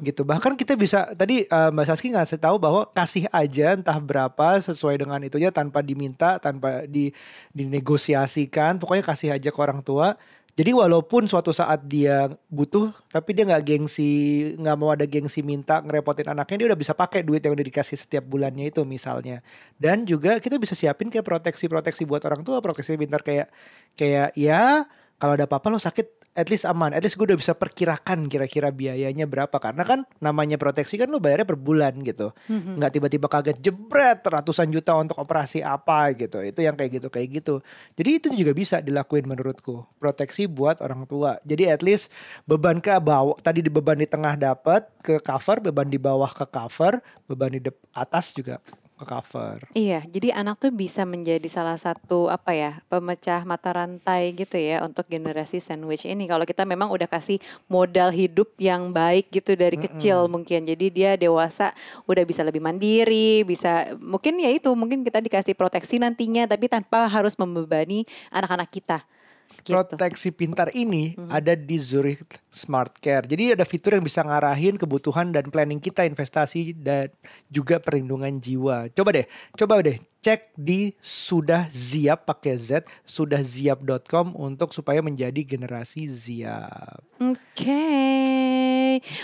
Gitu. 0.00 0.24
Bahkan 0.24 0.56
kita 0.56 0.72
bisa 0.72 1.04
tadi 1.12 1.44
uh, 1.52 1.68
Mbak 1.68 1.84
Saski 1.84 2.16
ngasih 2.16 2.40
tahu 2.40 2.56
bahwa 2.56 2.88
kasih 2.88 3.28
aja 3.28 3.76
entah 3.76 4.00
berapa 4.00 4.56
sesuai 4.64 5.04
dengan 5.04 5.20
itunya 5.20 5.52
tanpa 5.52 5.84
diminta, 5.84 6.40
tanpa 6.40 6.88
di 6.88 7.12
dinegosiasikan, 7.52 8.80
pokoknya 8.80 9.04
kasih 9.04 9.36
aja 9.36 9.52
ke 9.52 9.60
orang 9.60 9.84
tua. 9.84 10.16
Jadi 10.54 10.70
walaupun 10.70 11.26
suatu 11.26 11.50
saat 11.50 11.82
dia 11.90 12.30
butuh, 12.46 12.94
tapi 13.10 13.34
dia 13.34 13.42
nggak 13.42 13.64
gengsi, 13.66 14.54
nggak 14.54 14.76
mau 14.78 14.94
ada 14.94 15.02
gengsi 15.02 15.42
minta 15.42 15.82
ngerepotin 15.82 16.30
anaknya, 16.30 16.62
dia 16.62 16.66
udah 16.70 16.78
bisa 16.78 16.94
pakai 16.94 17.26
duit 17.26 17.42
yang 17.42 17.58
udah 17.58 17.66
dikasih 17.66 17.98
setiap 17.98 18.22
bulannya 18.22 18.70
itu 18.70 18.86
misalnya. 18.86 19.42
Dan 19.74 20.06
juga 20.06 20.38
kita 20.38 20.54
bisa 20.62 20.78
siapin 20.78 21.10
kayak 21.10 21.26
proteksi-proteksi 21.26 22.06
buat 22.06 22.22
orang 22.22 22.46
tua, 22.46 22.62
proteksi 22.62 22.94
pintar 22.94 23.26
kayak 23.26 23.50
kayak 23.98 24.30
ya 24.38 24.86
kalau 25.24 25.40
ada 25.40 25.48
apa-apa 25.48 25.72
lo 25.72 25.80
sakit 25.80 26.36
at 26.36 26.52
least 26.52 26.68
aman, 26.68 26.92
at 26.92 27.00
least 27.00 27.16
gue 27.16 27.24
udah 27.24 27.40
bisa 27.40 27.56
perkirakan 27.56 28.28
kira-kira 28.28 28.68
biayanya 28.68 29.24
berapa. 29.24 29.56
Karena 29.56 29.80
kan 29.80 30.04
namanya 30.20 30.60
proteksi 30.60 31.00
kan 31.00 31.08
lo 31.08 31.16
bayarnya 31.16 31.48
per 31.48 31.56
bulan 31.56 31.96
gitu, 32.04 32.36
nggak 32.52 32.92
tiba-tiba 32.92 33.26
kaget 33.32 33.56
jebret 33.64 34.20
ratusan 34.20 34.68
juta 34.68 34.92
untuk 35.00 35.16
operasi 35.16 35.64
apa 35.64 36.12
gitu, 36.12 36.44
itu 36.44 36.60
yang 36.60 36.76
kayak 36.76 37.00
gitu 37.00 37.08
kayak 37.08 37.40
gitu. 37.40 37.64
Jadi 37.96 38.10
itu 38.20 38.28
juga 38.36 38.52
bisa 38.52 38.84
dilakuin 38.84 39.24
menurutku, 39.24 39.88
proteksi 39.96 40.44
buat 40.44 40.84
orang 40.84 41.08
tua. 41.08 41.40
Jadi 41.48 41.72
at 41.72 41.80
least 41.80 42.12
beban 42.44 42.84
ke 42.84 42.92
bawah, 43.00 43.40
tadi 43.40 43.64
di 43.64 43.72
beban 43.72 43.96
di 43.96 44.04
tengah 44.04 44.36
dapat 44.36 44.84
ke 45.00 45.24
cover, 45.24 45.64
beban 45.64 45.88
di 45.88 45.96
bawah 45.96 46.28
ke 46.28 46.44
cover, 46.52 47.00
beban 47.24 47.48
di 47.48 47.64
atas 47.96 48.36
juga 48.36 48.60
ke 48.94 49.04
cover. 49.04 49.58
Iya, 49.74 50.06
jadi 50.06 50.38
anak 50.38 50.62
tuh 50.62 50.70
bisa 50.70 51.02
menjadi 51.02 51.44
salah 51.50 51.74
satu 51.74 52.30
apa 52.30 52.54
ya 52.54 52.70
pemecah 52.86 53.42
mata 53.42 53.74
rantai 53.74 54.30
gitu 54.38 54.54
ya 54.54 54.86
untuk 54.86 55.10
generasi 55.10 55.58
sandwich 55.58 56.06
ini. 56.06 56.30
Kalau 56.30 56.46
kita 56.46 56.62
memang 56.62 56.94
udah 56.94 57.10
kasih 57.10 57.42
modal 57.66 58.14
hidup 58.14 58.54
yang 58.56 58.94
baik 58.94 59.34
gitu 59.34 59.58
dari 59.58 59.74
kecil 59.74 60.30
mungkin, 60.30 60.62
jadi 60.62 60.86
dia 60.94 61.10
dewasa 61.18 61.74
udah 62.06 62.22
bisa 62.22 62.46
lebih 62.46 62.62
mandiri, 62.62 63.42
bisa 63.42 63.98
mungkin 63.98 64.38
ya 64.38 64.54
itu 64.54 64.70
mungkin 64.78 65.02
kita 65.02 65.18
dikasih 65.18 65.58
proteksi 65.58 65.98
nantinya, 65.98 66.46
tapi 66.46 66.70
tanpa 66.70 67.10
harus 67.10 67.34
membebani 67.34 68.06
anak-anak 68.30 68.70
kita. 68.70 69.02
Gitu. 69.64 69.72
Proteksi 69.72 70.28
pintar 70.28 70.68
ini 70.76 71.16
ada 71.32 71.56
di 71.56 71.80
Zurich 71.80 72.20
Smart 72.52 73.00
Care. 73.00 73.24
Jadi 73.24 73.56
ada 73.56 73.64
fitur 73.64 73.96
yang 73.96 74.04
bisa 74.04 74.20
ngarahin 74.20 74.76
kebutuhan 74.76 75.32
dan 75.32 75.48
planning 75.48 75.80
kita 75.80 76.04
investasi 76.04 76.76
dan 76.76 77.08
juga 77.48 77.80
perlindungan 77.80 78.36
jiwa. 78.36 78.92
Coba 78.92 79.16
deh, 79.16 79.26
coba 79.56 79.80
deh 79.80 79.96
cek 80.24 80.56
di 80.56 80.96
sudah 81.04 81.68
ziap 81.68 82.24
pakai 82.24 82.56
Z 82.56 82.88
sudahziap.com 83.04 84.32
untuk 84.32 84.72
supaya 84.72 85.04
menjadi 85.04 85.44
generasi 85.44 86.08
ziap. 86.08 87.04
Oke, 87.20 87.84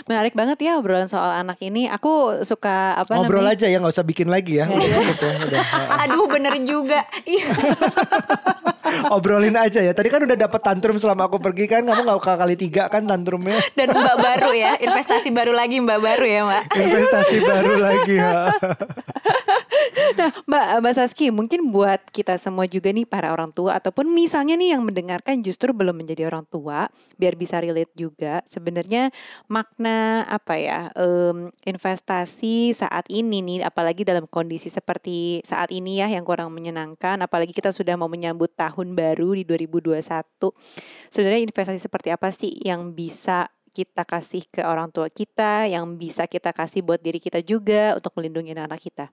menarik 0.05 0.37
banget 0.37 0.61
ya 0.61 0.77
obrolan 0.77 1.09
soal 1.09 1.41
anak 1.41 1.57
ini. 1.65 1.89
Aku 1.89 2.45
suka 2.45 3.01
apa 3.01 3.17
Ngobrol 3.17 3.49
namanya? 3.49 3.57
aja 3.57 3.65
ya 3.73 3.81
nggak 3.81 3.93
usah 3.97 4.05
bikin 4.05 4.29
lagi 4.29 4.61
ya. 4.61 4.69
Udah, 4.69 5.33
udah. 5.49 5.63
Aduh 6.05 6.29
bener 6.29 6.53
juga. 6.61 7.01
Obrolin 9.11 9.55
aja 9.57 9.79
ya. 9.81 9.91
Tadi 9.91 10.07
kan 10.11 10.23
udah 10.23 10.37
dapet 10.37 10.61
tantrum 10.61 10.97
selama 10.97 11.27
aku 11.27 11.37
pergi 11.41 11.65
kan. 11.67 11.83
Kamu 11.83 12.01
nggak 12.05 12.21
kali 12.21 12.55
tiga 12.55 12.87
kan 12.87 13.07
tantrumnya. 13.07 13.59
Dan 13.77 13.91
mbak 13.91 14.17
baru 14.19 14.51
ya, 14.55 14.77
investasi 14.79 15.31
baru 15.31 15.55
lagi 15.55 15.81
mbak 15.81 15.99
baru 15.99 16.25
ya 16.25 16.39
mbak. 16.47 16.63
Investasi 16.75 17.37
baru 17.43 17.73
lagi 17.79 18.15
ya. 18.17 18.51
Nah, 20.19 20.29
Mbak 20.43 20.65
Mbak 20.83 20.93
Saski, 20.93 21.31
mungkin 21.31 21.71
buat 21.71 22.03
kita 22.11 22.35
semua 22.35 22.67
juga 22.67 22.91
nih 22.91 23.07
para 23.07 23.31
orang 23.31 23.49
tua 23.55 23.79
ataupun 23.79 24.11
misalnya 24.11 24.59
nih 24.59 24.75
yang 24.75 24.83
mendengarkan 24.83 25.39
justru 25.39 25.71
belum 25.71 25.95
menjadi 25.95 26.27
orang 26.27 26.43
tua, 26.51 26.91
biar 27.15 27.39
bisa 27.39 27.63
relate 27.63 27.91
juga. 27.95 28.43
Sebenarnya 28.43 29.09
makna 29.47 30.27
apa 30.27 30.59
ya 30.59 30.91
em, 30.95 31.49
investasi 31.63 32.75
saat 32.75 33.07
ini 33.07 33.39
nih, 33.39 33.59
apalagi 33.63 34.03
dalam 34.03 34.27
kondisi 34.27 34.67
seperti 34.67 35.39
saat 35.47 35.71
ini 35.71 36.03
ya 36.03 36.11
yang 36.11 36.27
kurang 36.27 36.51
menyenangkan, 36.51 37.23
apalagi 37.23 37.55
kita 37.55 37.71
sudah 37.71 37.95
mau 37.95 38.11
menyambut 38.11 38.51
tahun 38.53 38.93
baru 38.93 39.39
di 39.39 39.43
2021. 39.47 40.51
Sebenarnya 41.09 41.41
investasi 41.47 41.79
seperti 41.79 42.09
apa 42.11 42.29
sih 42.35 42.51
yang 42.61 42.91
bisa 42.91 43.47
kita 43.71 44.03
kasih 44.03 44.43
ke 44.51 44.61
orang 44.67 44.91
tua 44.91 45.07
kita, 45.07 45.71
yang 45.71 45.95
bisa 45.95 46.27
kita 46.27 46.51
kasih 46.51 46.83
buat 46.83 46.99
diri 46.99 47.23
kita 47.23 47.39
juga 47.39 47.95
untuk 47.95 48.11
melindungi 48.19 48.51
anak 48.51 48.83
kita? 48.83 49.07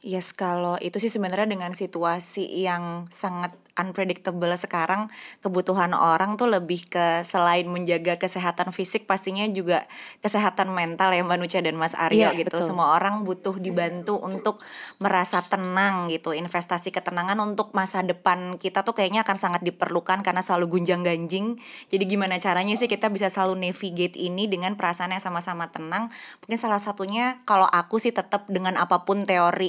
Yes, 0.00 0.30
kalau 0.30 0.78
itu 0.78 1.02
sih 1.02 1.10
sebenarnya 1.10 1.50
dengan 1.50 1.74
situasi 1.74 2.46
yang 2.62 3.10
sangat 3.10 3.52
unpredictable 3.78 4.50
sekarang, 4.58 5.06
kebutuhan 5.38 5.94
orang 5.94 6.34
tuh 6.34 6.50
lebih 6.50 6.82
ke 6.90 7.22
selain 7.22 7.66
menjaga 7.70 8.18
kesehatan 8.18 8.74
fisik, 8.74 9.06
pastinya 9.06 9.46
juga 9.46 9.86
kesehatan 10.18 10.74
mental 10.74 11.14
ya 11.14 11.22
Mbak 11.22 11.38
Nucha 11.38 11.60
dan 11.62 11.78
Mas 11.78 11.94
Aryo 11.94 12.34
Iya, 12.34 12.34
gitu. 12.34 12.58
betul. 12.58 12.66
Semua 12.66 12.98
orang 12.98 13.22
butuh 13.22 13.54
dibantu 13.62 14.18
untuk 14.18 14.58
merasa 14.98 15.42
tenang 15.46 16.10
gitu. 16.10 16.34
Investasi 16.34 16.90
ketenangan 16.90 17.38
untuk 17.38 17.70
masa 17.70 18.02
depan 18.02 18.58
kita 18.58 18.82
tuh 18.82 18.98
kayaknya 18.98 19.22
akan 19.22 19.38
sangat 19.38 19.62
diperlukan 19.62 20.26
karena 20.26 20.42
selalu 20.42 20.78
gunjang 20.78 21.06
ganjing. 21.06 21.54
Jadi 21.86 22.04
gimana 22.08 22.38
caranya 22.42 22.74
sih 22.74 22.90
kita 22.90 23.06
bisa 23.12 23.30
selalu 23.30 23.70
navigate 23.70 24.18
ini 24.18 24.50
dengan 24.50 24.74
perasaan 24.74 25.14
yang 25.14 25.22
sama-sama 25.22 25.70
tenang? 25.70 26.10
Mungkin 26.42 26.58
salah 26.58 26.82
satunya 26.82 27.38
kalau 27.46 27.68
aku 27.68 28.02
sih 28.02 28.10
tetap 28.10 28.50
dengan 28.50 28.74
apa 28.74 29.06
pun 29.06 29.22
teori 29.22 29.67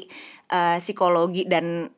eh, 0.51 0.77
psikologi 0.77 1.49
dan 1.49 1.89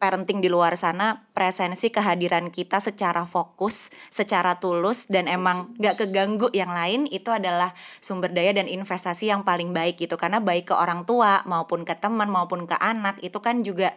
parenting 0.00 0.40
di 0.40 0.48
luar 0.48 0.80
sana 0.80 1.28
presensi 1.36 1.92
kehadiran 1.92 2.48
kita 2.48 2.80
secara 2.80 3.28
fokus, 3.28 3.92
secara 4.08 4.56
tulus 4.56 5.04
dan 5.12 5.28
emang 5.28 5.76
gak 5.76 6.00
keganggu 6.00 6.48
yang 6.56 6.72
lain 6.72 7.04
itu 7.12 7.28
adalah 7.28 7.68
sumber 8.00 8.32
daya 8.32 8.56
dan 8.56 8.64
investasi 8.64 9.28
yang 9.28 9.44
paling 9.44 9.76
baik 9.76 10.00
gitu. 10.00 10.16
Karena 10.16 10.40
baik 10.40 10.72
ke 10.72 10.74
orang 10.74 11.04
tua 11.04 11.44
maupun 11.44 11.84
ke 11.84 11.92
teman 12.00 12.32
maupun 12.32 12.64
ke 12.64 12.80
anak 12.80 13.20
itu 13.20 13.44
kan 13.44 13.60
juga 13.60 13.92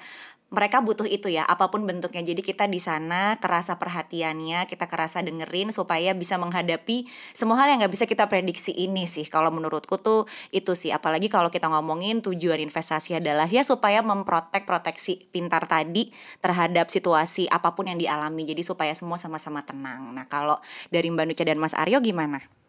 mereka 0.54 0.86
butuh 0.86 1.10
itu 1.10 1.34
ya 1.34 1.42
apa 1.50 1.74
pun 1.74 1.82
bentuknya. 1.90 2.22
Jadi 2.22 2.46
kita 2.46 2.70
di 2.70 2.78
sana 2.78 3.42
kerasa 3.42 3.82
perhatiannya 3.82 4.70
kita 4.70 4.86
kerasa 4.86 5.26
dengerin 5.26 5.74
supaya 5.74 6.14
bisa 6.14 6.38
menghadapi 6.38 7.10
semua 7.34 7.58
hal 7.58 7.74
yang 7.74 7.82
nggak 7.82 7.94
bisa 7.98 8.06
kita 8.06 8.30
prediksi 8.30 8.70
ini 8.70 9.10
sih. 9.10 9.26
Kalau 9.26 9.50
menurutku 9.50 9.98
tuh 9.98 10.30
itu 10.54 10.78
sih. 10.78 10.94
Apalagi 10.94 11.26
kalau 11.26 11.50
kita 11.50 11.66
ngomongin 11.74 12.22
tujuan 12.22 12.62
investasi 12.62 13.18
adalah 13.18 13.50
ya 13.50 13.66
supaya 13.66 14.06
memprotek 14.06 14.70
proteksi 14.70 15.26
pintar 15.34 15.66
tadi 15.66 16.14
terhadap 16.38 16.94
situasi 16.94 17.50
apa 17.50 17.74
pun 17.74 17.90
yang 17.90 17.98
dialami. 17.98 18.46
Jadi 18.46 18.62
supaya 18.62 18.94
semua 18.94 19.18
sama-sama 19.18 19.66
tenang. 19.66 20.14
Nah 20.14 20.30
kalau 20.30 20.62
dari 20.94 21.10
Mbak 21.10 21.26
Nucha 21.34 21.44
dan 21.50 21.58
Mas 21.58 21.74
Aryo 21.74 21.98
gimana? 21.98 22.63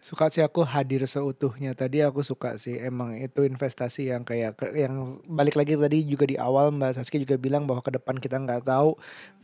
Suka 0.00 0.32
sih 0.32 0.40
aku 0.40 0.64
hadir 0.64 1.04
seutuhnya. 1.04 1.76
Tadi 1.76 2.00
aku 2.00 2.24
suka 2.24 2.56
sih 2.56 2.80
emang 2.80 3.20
itu 3.20 3.44
investasi 3.44 4.08
yang 4.08 4.24
kayak 4.24 4.56
yang 4.72 5.20
balik 5.28 5.60
lagi 5.60 5.76
tadi 5.76 6.08
juga 6.08 6.24
di 6.24 6.40
awal 6.40 6.72
Mbak 6.72 6.96
Saski 6.96 7.20
juga 7.20 7.36
bilang 7.36 7.68
bahwa 7.68 7.84
ke 7.84 7.92
depan 7.92 8.16
kita 8.16 8.40
nggak 8.40 8.64
tahu 8.64 8.96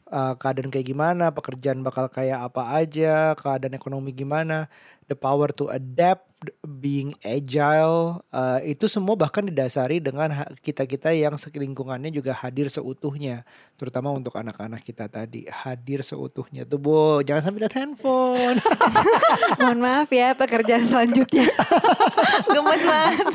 uh, 0.08 0.34
keadaan 0.40 0.72
kayak 0.72 0.86
gimana, 0.88 1.28
pekerjaan 1.34 1.84
bakal 1.84 2.08
kayak 2.08 2.40
apa 2.40 2.62
aja, 2.78 3.36
keadaan 3.36 3.74
ekonomi 3.76 4.16
gimana, 4.16 4.72
the 5.06 5.14
power 5.14 5.50
to 5.54 5.70
adapt, 5.70 6.26
being 6.62 7.16
agile, 7.24 8.20
uh, 8.28 8.60
itu 8.60 8.86
semua 8.86 9.16
bahkan 9.16 9.40
didasari 9.40 9.98
dengan 9.98 10.30
kita-kita 10.60 11.10
yang 11.16 11.34
lingkungannya 11.34 12.12
juga 12.12 12.36
hadir 12.36 12.68
seutuhnya, 12.68 13.42
terutama 13.80 14.12
untuk 14.12 14.36
anak-anak 14.36 14.84
kita 14.84 15.08
tadi 15.08 15.48
hadir 15.48 16.04
seutuhnya 16.04 16.68
tuh 16.68 16.76
bu, 16.76 17.24
jangan 17.24 17.50
sampai 17.50 17.60
lihat 17.64 17.74
handphone. 17.80 18.58
Mohon 19.62 19.78
maaf 19.80 20.10
ya 20.12 20.36
pekerjaan 20.36 20.84
selanjutnya. 20.84 21.48
Gemes 22.52 22.82
banget. 22.84 23.26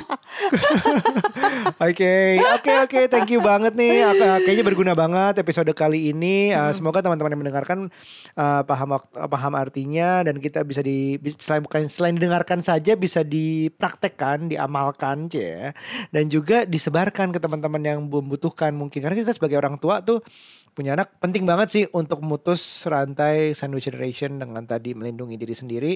Oke, 1.81 2.37
oke, 2.37 2.71
oke, 2.85 2.99
thank 3.09 3.29
you 3.33 3.41
banget 3.41 3.73
nih. 3.73 4.05
Ak- 4.05 4.45
Kayaknya 4.45 4.65
berguna 4.65 4.93
banget 4.93 5.41
episode 5.41 5.71
kali 5.73 6.13
ini. 6.13 6.53
Uh, 6.53 6.69
Semoga 6.71 7.01
teman-teman 7.01 7.33
yang 7.33 7.41
mendengarkan 7.41 7.79
uh, 8.37 8.61
paham 8.61 9.01
paham 9.09 9.53
artinya 9.57 10.21
dan 10.21 10.37
kita 10.37 10.61
bisa 10.61 10.85
di 10.85 11.17
selain 11.41 11.60
bukan 11.63 11.87
selain 11.87 12.17
didengarkan 12.17 12.59
saja 12.65 12.97
bisa 12.97 13.21
dipraktekkan, 13.21 14.49
diamalkan, 14.49 15.29
ya. 15.31 15.71
Dan 16.09 16.27
juga 16.27 16.65
disebarkan 16.67 17.31
ke 17.31 17.39
teman-teman 17.39 17.81
yang 17.81 17.99
membutuhkan 18.05 18.73
mungkin 18.73 19.01
karena 19.01 19.17
kita 19.17 19.33
sebagai 19.33 19.61
orang 19.61 19.77
tua 19.77 20.01
tuh 20.01 20.25
punya 20.71 20.95
anak 20.95 21.19
penting 21.19 21.43
banget 21.43 21.67
sih 21.67 21.83
untuk 21.91 22.23
memutus 22.23 22.87
rantai 22.87 23.51
sandwich 23.51 23.91
generation 23.91 24.39
dengan 24.39 24.63
tadi 24.63 24.95
melindungi 24.95 25.35
diri 25.35 25.55
sendiri 25.55 25.93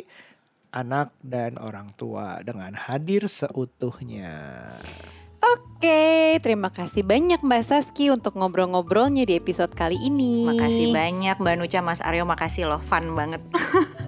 anak 0.75 1.15
dan 1.23 1.55
orang 1.55 1.87
tua 1.95 2.43
dengan 2.43 2.75
hadir 2.75 3.31
seutuhnya. 3.31 4.67
Oke, 5.45 6.41
terima 6.41 6.73
kasih 6.73 7.05
banyak 7.05 7.45
Mbak 7.45 7.61
Saski 7.61 8.09
untuk 8.09 8.33
ngobrol-ngobrolnya 8.33 9.21
di 9.27 9.37
episode 9.37 9.69
kali 9.77 9.99
ini. 10.01 10.41
Makasih 10.41 10.89
banyak 10.89 11.37
Mbak 11.37 11.55
Nucha, 11.61 11.85
Mas 11.85 12.01
Aryo, 12.01 12.25
makasih 12.25 12.65
loh, 12.65 12.81
fun 12.81 13.13
banget. 13.13 13.43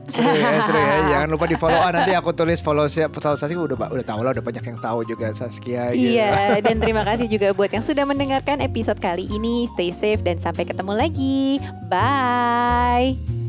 Seru 0.08 0.32
ya, 0.32 0.64
seru 0.64 0.80
ya. 0.80 0.98
Jangan 1.12 1.28
lupa 1.36 1.46
di 1.52 1.60
follow. 1.60 1.84
Ah, 1.84 1.92
nanti 1.92 2.16
aku 2.16 2.32
tulis 2.32 2.64
follow 2.64 2.88
siapa 2.88 3.20
follow 3.20 3.36
Saskia 3.36 3.60
udah 3.60 3.92
udah 3.92 4.06
tahu 4.08 4.24
lah, 4.24 4.32
udah 4.32 4.40
banyak 4.40 4.64
yang 4.64 4.80
tahu 4.80 5.04
juga 5.04 5.36
Saskia. 5.36 5.92
gitu. 5.92 6.16
Iya, 6.16 6.64
dan 6.64 6.80
terima 6.80 7.04
kasih 7.04 7.28
juga 7.28 7.52
buat 7.52 7.68
yang 7.68 7.84
sudah 7.84 8.08
mendengarkan 8.08 8.64
episode 8.64 9.04
kali 9.04 9.28
ini. 9.28 9.68
Stay 9.76 9.92
safe 9.92 10.24
dan 10.24 10.40
sampai 10.40 10.64
ketemu 10.64 10.96
lagi. 10.96 11.60
Bye. 11.92 13.47